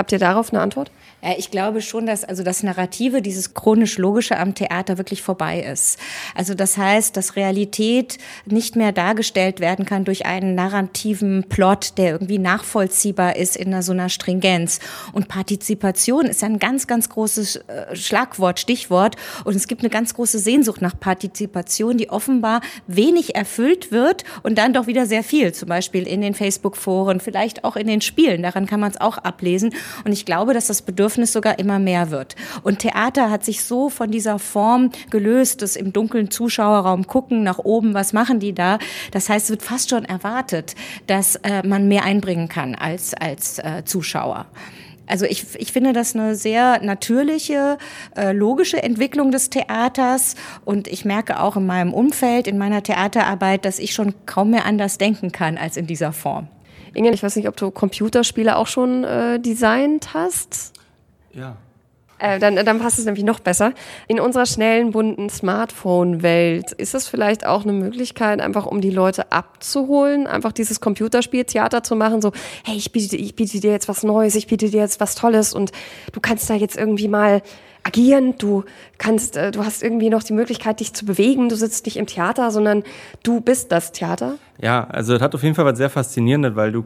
habt 0.00 0.12
ihr 0.12 0.18
darauf 0.18 0.52
eine 0.52 0.62
Antwort? 0.62 0.90
Äh, 1.20 1.34
ich 1.38 1.50
glaube 1.50 1.82
schon, 1.82 2.06
dass 2.06 2.24
also 2.24 2.42
das 2.42 2.62
Narrative, 2.62 3.22
dieses 3.22 3.54
chronisch-logische 3.54 4.38
am 4.38 4.54
Theater 4.54 4.98
wirklich 4.98 5.22
vorbei 5.22 5.60
ist. 5.60 5.98
Also 6.34 6.54
das 6.54 6.76
heißt, 6.76 7.16
dass 7.16 7.36
Realität 7.36 8.18
nicht 8.46 8.76
mehr 8.76 8.92
dargestellt 8.92 9.60
werden 9.60 9.84
kann 9.84 10.04
durch 10.04 10.26
einen 10.26 10.54
narrativen 10.54 11.44
Plot, 11.48 11.98
der 11.98 12.12
irgendwie 12.12 12.38
nachvollziehbar 12.38 13.36
ist 13.36 13.56
in 13.56 13.80
so 13.82 13.92
einer 13.92 14.08
Stringenz. 14.08 14.80
Und 15.12 15.28
Partizipation 15.28 16.26
ist 16.26 16.42
ja 16.42 16.48
ein 16.48 16.58
ganz, 16.58 16.86
ganz 16.86 17.08
großes 17.08 17.56
äh, 17.56 17.94
Schlagwort, 17.96 18.58
Stichwort. 18.58 19.16
Und 19.44 19.54
es 19.54 19.68
gibt 19.68 19.82
eine 19.82 19.90
ganz 19.90 20.14
große 20.14 20.38
Sehnsucht 20.38 20.80
nach 20.82 20.98
Partizipation, 20.98 21.98
die 21.98 22.10
offenbar 22.10 22.60
wenig 22.86 23.34
erfüllt 23.34 23.92
wird 23.92 24.24
und 24.42 24.58
dann 24.58 24.72
doch 24.72 24.86
wieder 24.86 25.06
sehr 25.06 25.22
viel. 25.22 25.52
Zum 25.52 25.68
Beispiel 25.68 26.06
in 26.06 26.20
den 26.20 26.34
Facebook-Foren, 26.34 27.20
vielleicht 27.20 27.64
auch 27.64 27.76
in 27.76 27.86
den 27.86 28.00
Spielen. 28.00 28.42
Daran 28.42 28.66
kann 28.66 28.80
man 28.80 28.90
es 28.90 29.00
auch 29.00 29.18
ablesen. 29.18 29.74
Und 30.04 30.12
ich 30.12 30.24
glaube, 30.24 30.54
dass 30.54 30.66
das 30.66 30.82
Bedürfnis 30.82 31.32
sogar 31.32 31.58
immer 31.58 31.78
mehr 31.78 32.10
wird. 32.10 32.36
Und 32.62 32.80
Theater 32.80 33.30
hat 33.30 33.44
sich 33.44 33.64
so 33.64 33.88
von 33.88 34.10
dieser 34.10 34.38
Form 34.38 34.90
gelöst, 35.10 35.62
das 35.62 35.76
im 35.76 35.92
dunklen 35.92 36.30
Zuschauerraum 36.30 37.06
gucken, 37.06 37.42
nach 37.42 37.58
oben, 37.58 37.94
was 37.94 38.12
machen 38.12 38.40
die 38.40 38.52
da? 38.52 38.78
Das 39.10 39.28
heißt, 39.28 39.46
es 39.46 39.50
wird 39.50 39.62
fast 39.62 39.90
schon 39.90 40.04
erwartet, 40.04 40.74
dass 41.06 41.36
äh, 41.36 41.66
man 41.66 41.88
mehr 41.88 42.04
einbringen 42.04 42.48
kann 42.48 42.74
als, 42.74 43.14
als 43.14 43.58
äh, 43.58 43.84
Zuschauer. 43.84 44.46
Also 45.10 45.26
ich, 45.26 45.44
ich 45.58 45.72
finde 45.72 45.92
das 45.92 46.14
eine 46.14 46.36
sehr 46.36 46.80
natürliche, 46.82 47.78
äh, 48.16 48.32
logische 48.32 48.80
Entwicklung 48.82 49.32
des 49.32 49.50
Theaters. 49.50 50.36
Und 50.64 50.86
ich 50.86 51.04
merke 51.04 51.40
auch 51.40 51.56
in 51.56 51.66
meinem 51.66 51.92
Umfeld, 51.92 52.46
in 52.46 52.58
meiner 52.58 52.82
Theaterarbeit, 52.82 53.64
dass 53.64 53.80
ich 53.80 53.92
schon 53.92 54.14
kaum 54.26 54.50
mehr 54.50 54.64
anders 54.64 54.98
denken 54.98 55.32
kann 55.32 55.58
als 55.58 55.76
in 55.76 55.86
dieser 55.86 56.12
Form. 56.12 56.48
Inge, 56.94 57.12
ich 57.12 57.22
weiß 57.22 57.36
nicht, 57.36 57.48
ob 57.48 57.56
du 57.56 57.70
Computerspiele 57.70 58.56
auch 58.56 58.66
schon 58.66 59.04
äh, 59.04 59.40
designt 59.40 60.14
hast. 60.14 60.72
Ja. 61.32 61.56
Äh, 62.20 62.38
dann, 62.38 62.56
dann 62.56 62.78
passt 62.78 62.98
es 62.98 63.06
nämlich 63.06 63.24
noch 63.24 63.40
besser. 63.40 63.72
In 64.06 64.20
unserer 64.20 64.44
schnellen, 64.44 64.90
bunten 64.90 65.30
Smartphone-Welt 65.30 66.72
ist 66.72 66.94
es 66.94 67.08
vielleicht 67.08 67.46
auch 67.46 67.62
eine 67.62 67.72
Möglichkeit, 67.72 68.40
einfach 68.40 68.66
um 68.66 68.82
die 68.82 68.90
Leute 68.90 69.32
abzuholen, 69.32 70.26
einfach 70.26 70.52
dieses 70.52 70.80
Computerspieltheater 70.82 71.82
zu 71.82 71.96
machen, 71.96 72.20
so, 72.20 72.32
hey, 72.64 72.76
ich 72.76 72.92
biete, 72.92 73.16
ich 73.16 73.34
biete 73.36 73.60
dir 73.60 73.70
jetzt 73.70 73.88
was 73.88 74.02
Neues, 74.02 74.34
ich 74.34 74.46
biete 74.46 74.68
dir 74.68 74.80
jetzt 74.80 75.00
was 75.00 75.14
Tolles 75.14 75.54
und 75.54 75.72
du 76.12 76.20
kannst 76.20 76.50
da 76.50 76.54
jetzt 76.54 76.76
irgendwie 76.76 77.08
mal 77.08 77.42
agieren, 77.82 78.34
du 78.38 78.64
kannst, 78.98 79.36
äh, 79.36 79.50
du 79.50 79.64
hast 79.64 79.82
irgendwie 79.82 80.10
noch 80.10 80.22
die 80.22 80.32
Möglichkeit, 80.32 80.80
dich 80.80 80.92
zu 80.92 81.04
bewegen, 81.04 81.48
du 81.48 81.56
sitzt 81.56 81.86
nicht 81.86 81.96
im 81.96 82.06
Theater, 82.06 82.50
sondern 82.50 82.82
du 83.22 83.40
bist 83.40 83.72
das 83.72 83.92
Theater. 83.92 84.34
Ja, 84.60 84.84
also 84.84 85.14
das 85.14 85.22
hat 85.22 85.34
auf 85.34 85.42
jeden 85.42 85.54
Fall 85.54 85.64
was 85.64 85.78
sehr 85.78 85.90
Faszinierendes, 85.90 86.54
weil 86.56 86.72
du 86.72 86.84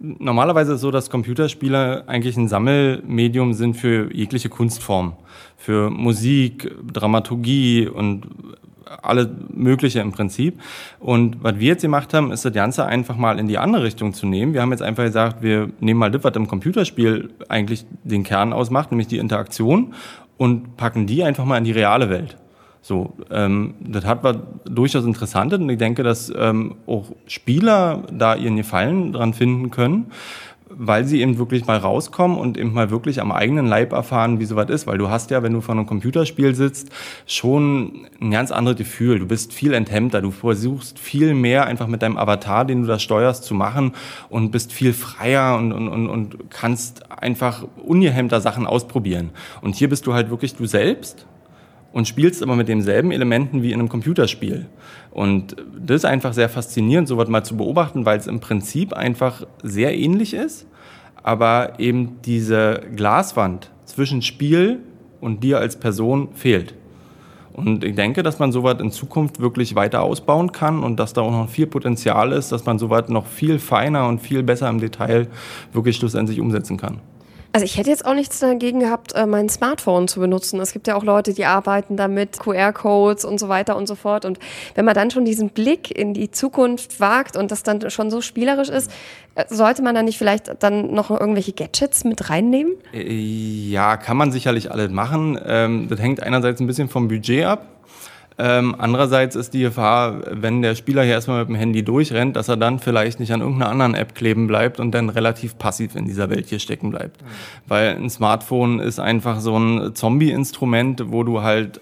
normalerweise 0.00 0.74
ist 0.74 0.80
so, 0.80 0.90
dass 0.90 1.10
Computerspiele 1.10 2.04
eigentlich 2.08 2.36
ein 2.36 2.48
Sammelmedium 2.48 3.52
sind 3.52 3.76
für 3.76 4.12
jegliche 4.12 4.48
Kunstform, 4.48 5.14
für 5.56 5.90
Musik, 5.90 6.74
Dramaturgie 6.92 7.88
und 7.88 8.26
alle 9.00 9.30
mögliche 9.54 10.00
im 10.00 10.12
Prinzip. 10.12 10.60
Und 11.00 11.42
was 11.42 11.58
wir 11.58 11.68
jetzt 11.68 11.82
gemacht 11.82 12.12
haben, 12.14 12.32
ist 12.32 12.44
das 12.44 12.52
Ganze 12.52 12.84
einfach 12.84 13.16
mal 13.16 13.38
in 13.38 13.48
die 13.48 13.58
andere 13.58 13.84
Richtung 13.84 14.12
zu 14.12 14.26
nehmen. 14.26 14.54
Wir 14.54 14.62
haben 14.62 14.70
jetzt 14.70 14.82
einfach 14.82 15.04
gesagt, 15.04 15.42
wir 15.42 15.70
nehmen 15.80 15.98
mal 15.98 16.10
das, 16.10 16.24
was 16.24 16.34
im 16.36 16.46
Computerspiel 16.46 17.30
eigentlich 17.48 17.86
den 18.04 18.24
Kern 18.24 18.52
ausmacht, 18.52 18.90
nämlich 18.90 19.08
die 19.08 19.18
Interaktion 19.18 19.94
und 20.42 20.76
packen 20.76 21.06
die 21.06 21.22
einfach 21.22 21.44
mal 21.44 21.56
in 21.58 21.62
die 21.62 21.70
reale 21.70 22.10
Welt. 22.10 22.36
So, 22.80 23.12
ähm, 23.30 23.74
das 23.78 24.04
hat 24.04 24.24
was 24.24 24.38
durchaus 24.64 25.04
Interessantes 25.04 25.60
und 25.60 25.70
ich 25.70 25.78
denke, 25.78 26.02
dass 26.02 26.32
ähm, 26.36 26.74
auch 26.88 27.12
Spieler 27.28 28.02
da 28.10 28.34
ihren 28.34 28.56
Gefallen 28.56 29.12
dran 29.12 29.34
finden 29.34 29.70
können, 29.70 30.06
weil 30.76 31.04
sie 31.04 31.20
eben 31.20 31.38
wirklich 31.38 31.66
mal 31.66 31.76
rauskommen 31.76 32.38
und 32.38 32.56
eben 32.56 32.72
mal 32.72 32.90
wirklich 32.90 33.20
am 33.20 33.32
eigenen 33.32 33.66
Leib 33.66 33.92
erfahren, 33.92 34.40
wie 34.40 34.44
sowas 34.44 34.70
ist. 34.70 34.86
Weil 34.86 34.98
du 34.98 35.10
hast 35.10 35.30
ja, 35.30 35.42
wenn 35.42 35.52
du 35.52 35.60
vor 35.60 35.74
einem 35.74 35.86
Computerspiel 35.86 36.54
sitzt, 36.54 36.90
schon 37.26 38.06
ein 38.20 38.30
ganz 38.30 38.50
anderes 38.50 38.78
Gefühl. 38.78 39.18
Du 39.18 39.26
bist 39.26 39.52
viel 39.52 39.74
enthemmter, 39.74 40.22
du 40.22 40.30
versuchst 40.30 40.98
viel 40.98 41.34
mehr 41.34 41.66
einfach 41.66 41.86
mit 41.86 42.02
deinem 42.02 42.16
Avatar, 42.16 42.64
den 42.64 42.82
du 42.82 42.88
da 42.88 42.98
steuerst, 42.98 43.44
zu 43.44 43.54
machen 43.54 43.92
und 44.28 44.50
bist 44.50 44.72
viel 44.72 44.92
freier 44.92 45.56
und, 45.56 45.72
und, 45.72 45.88
und, 45.88 46.08
und 46.08 46.50
kannst 46.50 47.10
einfach 47.10 47.64
ungehemmter 47.82 48.40
Sachen 48.40 48.66
ausprobieren. 48.66 49.30
Und 49.60 49.74
hier 49.74 49.88
bist 49.88 50.06
du 50.06 50.14
halt 50.14 50.30
wirklich 50.30 50.54
du 50.54 50.66
selbst 50.66 51.26
und 51.92 52.08
spielst 52.08 52.42
aber 52.42 52.56
mit 52.56 52.68
denselben 52.68 53.12
Elementen 53.12 53.62
wie 53.62 53.72
in 53.72 53.80
einem 53.80 53.88
Computerspiel. 53.88 54.66
Und 55.10 55.56
das 55.78 55.96
ist 55.96 56.04
einfach 56.04 56.32
sehr 56.32 56.48
faszinierend, 56.48 57.08
sowas 57.08 57.28
mal 57.28 57.44
zu 57.44 57.56
beobachten, 57.56 58.06
weil 58.06 58.18
es 58.18 58.26
im 58.26 58.40
Prinzip 58.40 58.92
einfach 58.92 59.46
sehr 59.62 59.96
ähnlich 59.96 60.34
ist, 60.34 60.66
aber 61.22 61.74
eben 61.78 62.18
diese 62.24 62.80
Glaswand 62.96 63.70
zwischen 63.84 64.22
Spiel 64.22 64.80
und 65.20 65.44
dir 65.44 65.58
als 65.58 65.78
Person 65.78 66.28
fehlt. 66.34 66.74
Und 67.52 67.84
ich 67.84 67.94
denke, 67.94 68.22
dass 68.22 68.38
man 68.38 68.50
sowas 68.50 68.80
in 68.80 68.90
Zukunft 68.90 69.38
wirklich 69.38 69.74
weiter 69.74 70.02
ausbauen 70.02 70.52
kann 70.52 70.82
und 70.82 70.98
dass 70.98 71.12
da 71.12 71.20
auch 71.20 71.30
noch 71.30 71.50
viel 71.50 71.66
Potenzial 71.66 72.32
ist, 72.32 72.50
dass 72.50 72.64
man 72.64 72.78
sowas 72.78 73.08
noch 73.08 73.26
viel 73.26 73.58
feiner 73.58 74.08
und 74.08 74.20
viel 74.20 74.42
besser 74.42 74.70
im 74.70 74.80
Detail 74.80 75.28
wirklich 75.72 75.96
schlussendlich 75.96 76.40
umsetzen 76.40 76.78
kann. 76.78 77.00
Also 77.52 77.66
ich 77.66 77.76
hätte 77.76 77.90
jetzt 77.90 78.06
auch 78.06 78.14
nichts 78.14 78.38
dagegen 78.38 78.80
gehabt, 78.80 79.14
äh, 79.14 79.26
mein 79.26 79.50
Smartphone 79.50 80.08
zu 80.08 80.20
benutzen. 80.20 80.58
Es 80.60 80.72
gibt 80.72 80.86
ja 80.86 80.96
auch 80.96 81.04
Leute, 81.04 81.34
die 81.34 81.44
arbeiten 81.44 81.98
damit, 81.98 82.38
QR-Codes 82.38 83.26
und 83.26 83.38
so 83.38 83.48
weiter 83.50 83.76
und 83.76 83.86
so 83.86 83.94
fort. 83.94 84.24
Und 84.24 84.38
wenn 84.74 84.86
man 84.86 84.94
dann 84.94 85.10
schon 85.10 85.26
diesen 85.26 85.50
Blick 85.50 85.90
in 85.90 86.14
die 86.14 86.30
Zukunft 86.30 86.98
wagt 86.98 87.36
und 87.36 87.50
das 87.50 87.62
dann 87.62 87.90
schon 87.90 88.10
so 88.10 88.22
spielerisch 88.22 88.70
ist, 88.70 88.90
äh, 89.34 89.44
sollte 89.48 89.82
man 89.82 89.94
dann 89.94 90.06
nicht 90.06 90.16
vielleicht 90.16 90.62
dann 90.62 90.94
noch 90.94 91.10
irgendwelche 91.10 91.52
Gadgets 91.52 92.04
mit 92.04 92.30
reinnehmen? 92.30 92.72
Äh, 92.94 93.12
ja, 93.12 93.98
kann 93.98 94.16
man 94.16 94.32
sicherlich 94.32 94.70
alles 94.70 94.90
machen. 94.90 95.38
Ähm, 95.44 95.88
das 95.88 96.00
hängt 96.00 96.22
einerseits 96.22 96.60
ein 96.60 96.66
bisschen 96.66 96.88
vom 96.88 97.08
Budget 97.08 97.44
ab. 97.44 97.66
Ähm, 98.38 98.74
andererseits 98.78 99.36
ist 99.36 99.54
die 99.54 99.60
Gefahr, 99.60 100.22
wenn 100.30 100.62
der 100.62 100.74
Spieler 100.74 101.02
hier 101.02 101.12
erstmal 101.12 101.40
mit 101.40 101.48
dem 101.48 101.54
Handy 101.54 101.82
durchrennt, 101.82 102.36
dass 102.36 102.48
er 102.48 102.56
dann 102.56 102.78
vielleicht 102.78 103.20
nicht 103.20 103.32
an 103.32 103.40
irgendeiner 103.40 103.70
anderen 103.70 103.94
App 103.94 104.14
kleben 104.14 104.46
bleibt 104.46 104.80
und 104.80 104.92
dann 104.92 105.08
relativ 105.08 105.58
passiv 105.58 105.94
in 105.94 106.06
dieser 106.06 106.30
Welt 106.30 106.46
hier 106.46 106.58
stecken 106.58 106.90
bleibt. 106.90 107.20
Mhm. 107.22 107.26
Weil 107.68 107.96
ein 107.96 108.10
Smartphone 108.10 108.78
ist 108.80 108.98
einfach 108.98 109.40
so 109.40 109.58
ein 109.58 109.94
Zombie-Instrument, 109.94 111.12
wo 111.12 111.24
du 111.24 111.42
halt 111.42 111.80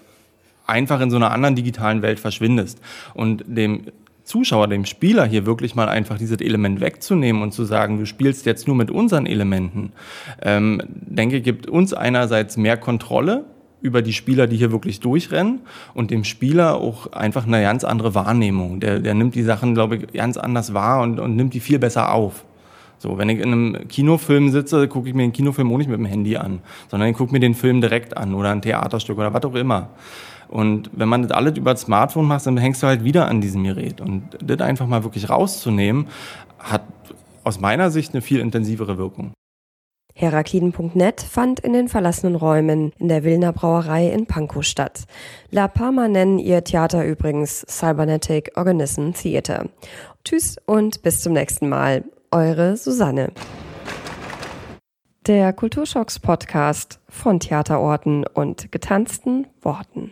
einfach 0.65 1.01
in 1.01 1.09
so 1.09 1.17
einer 1.17 1.31
anderen 1.31 1.55
digitalen 1.55 2.01
Welt 2.01 2.19
verschwindest. 2.19 2.79
Und 3.13 3.43
dem 3.47 3.85
Zuschauer, 4.23 4.67
dem 4.67 4.85
Spieler 4.85 5.25
hier 5.25 5.45
wirklich 5.45 5.75
mal 5.75 5.89
einfach 5.89 6.17
dieses 6.17 6.39
Element 6.39 6.79
wegzunehmen 6.79 7.41
und 7.41 7.53
zu 7.53 7.65
sagen, 7.65 7.97
du 7.97 8.05
spielst 8.05 8.45
jetzt 8.45 8.67
nur 8.67 8.75
mit 8.75 8.91
unseren 8.91 9.25
Elementen, 9.25 9.91
ähm, 10.41 10.81
denke, 10.87 11.41
gibt 11.41 11.67
uns 11.67 11.93
einerseits 11.93 12.55
mehr 12.55 12.77
Kontrolle 12.77 13.45
über 13.81 14.01
die 14.01 14.13
Spieler, 14.13 14.47
die 14.47 14.57
hier 14.57 14.71
wirklich 14.71 14.99
durchrennen 14.99 15.61
und 15.93 16.11
dem 16.11 16.23
Spieler 16.23 16.75
auch 16.75 17.11
einfach 17.13 17.47
eine 17.47 17.61
ganz 17.61 17.83
andere 17.83 18.13
Wahrnehmung. 18.15 18.79
Der, 18.79 18.99
der 18.99 19.13
nimmt 19.13 19.35
die 19.35 19.43
Sachen, 19.43 19.73
glaube 19.73 19.97
ich, 19.97 20.13
ganz 20.13 20.37
anders 20.37 20.73
wahr 20.73 21.01
und, 21.01 21.19
und 21.19 21.35
nimmt 21.35 21.53
die 21.53 21.59
viel 21.59 21.79
besser 21.79 22.13
auf. 22.13 22.45
So, 22.99 23.17
wenn 23.17 23.29
ich 23.29 23.39
in 23.39 23.51
einem 23.51 23.87
Kinofilm 23.87 24.51
sitze, 24.51 24.87
gucke 24.87 25.09
ich 25.09 25.15
mir 25.15 25.23
den 25.23 25.33
Kinofilm 25.33 25.73
auch 25.73 25.77
nicht 25.79 25.89
mit 25.89 25.97
dem 25.97 26.05
Handy 26.05 26.37
an, 26.37 26.59
sondern 26.89 27.09
ich 27.09 27.17
gucke 27.17 27.31
mir 27.31 27.39
den 27.39 27.55
Film 27.55 27.81
direkt 27.81 28.15
an 28.15 28.35
oder 28.35 28.51
ein 28.51 28.61
Theaterstück 28.61 29.17
oder 29.17 29.33
was 29.33 29.43
auch 29.43 29.55
immer. 29.55 29.89
Und 30.47 30.91
wenn 30.93 31.09
man 31.09 31.23
das 31.23 31.31
alles 31.31 31.57
über 31.57 31.71
das 31.71 31.81
Smartphone 31.81 32.27
macht, 32.27 32.45
dann 32.45 32.57
hängst 32.57 32.83
du 32.83 32.87
halt 32.87 33.03
wieder 33.03 33.27
an 33.27 33.41
diesem 33.41 33.63
Gerät. 33.63 34.01
Und 34.01 34.23
das 34.43 34.59
einfach 34.59 34.85
mal 34.85 35.03
wirklich 35.03 35.29
rauszunehmen, 35.29 36.07
hat 36.59 36.83
aus 37.43 37.59
meiner 37.59 37.89
Sicht 37.89 38.13
eine 38.13 38.21
viel 38.21 38.39
intensivere 38.39 38.97
Wirkung. 38.97 39.31
Herakliden.net 40.13 41.21
fand 41.21 41.59
in 41.59 41.73
den 41.73 41.87
verlassenen 41.87 42.35
Räumen 42.35 42.91
in 42.99 43.07
der 43.07 43.23
Wilner 43.23 43.53
Brauerei 43.53 44.09
in 44.09 44.25
Pankow 44.25 44.63
statt. 44.63 45.05
La 45.49 45.67
Parma 45.67 46.07
nennen 46.07 46.39
ihr 46.39 46.63
Theater 46.63 47.05
übrigens 47.05 47.65
Cybernetic 47.67 48.51
Organism 48.55 49.11
Theater. 49.11 49.69
Tschüss 50.23 50.57
und 50.65 51.01
bis 51.01 51.21
zum 51.21 51.33
nächsten 51.33 51.69
Mal. 51.69 52.03
Eure 52.31 52.77
Susanne. 52.77 53.31
Der 55.27 55.53
Kulturschocks 55.53 56.19
Podcast 56.19 56.99
von 57.07 57.39
Theaterorten 57.39 58.25
und 58.25 58.71
getanzten 58.71 59.47
Worten. 59.61 60.11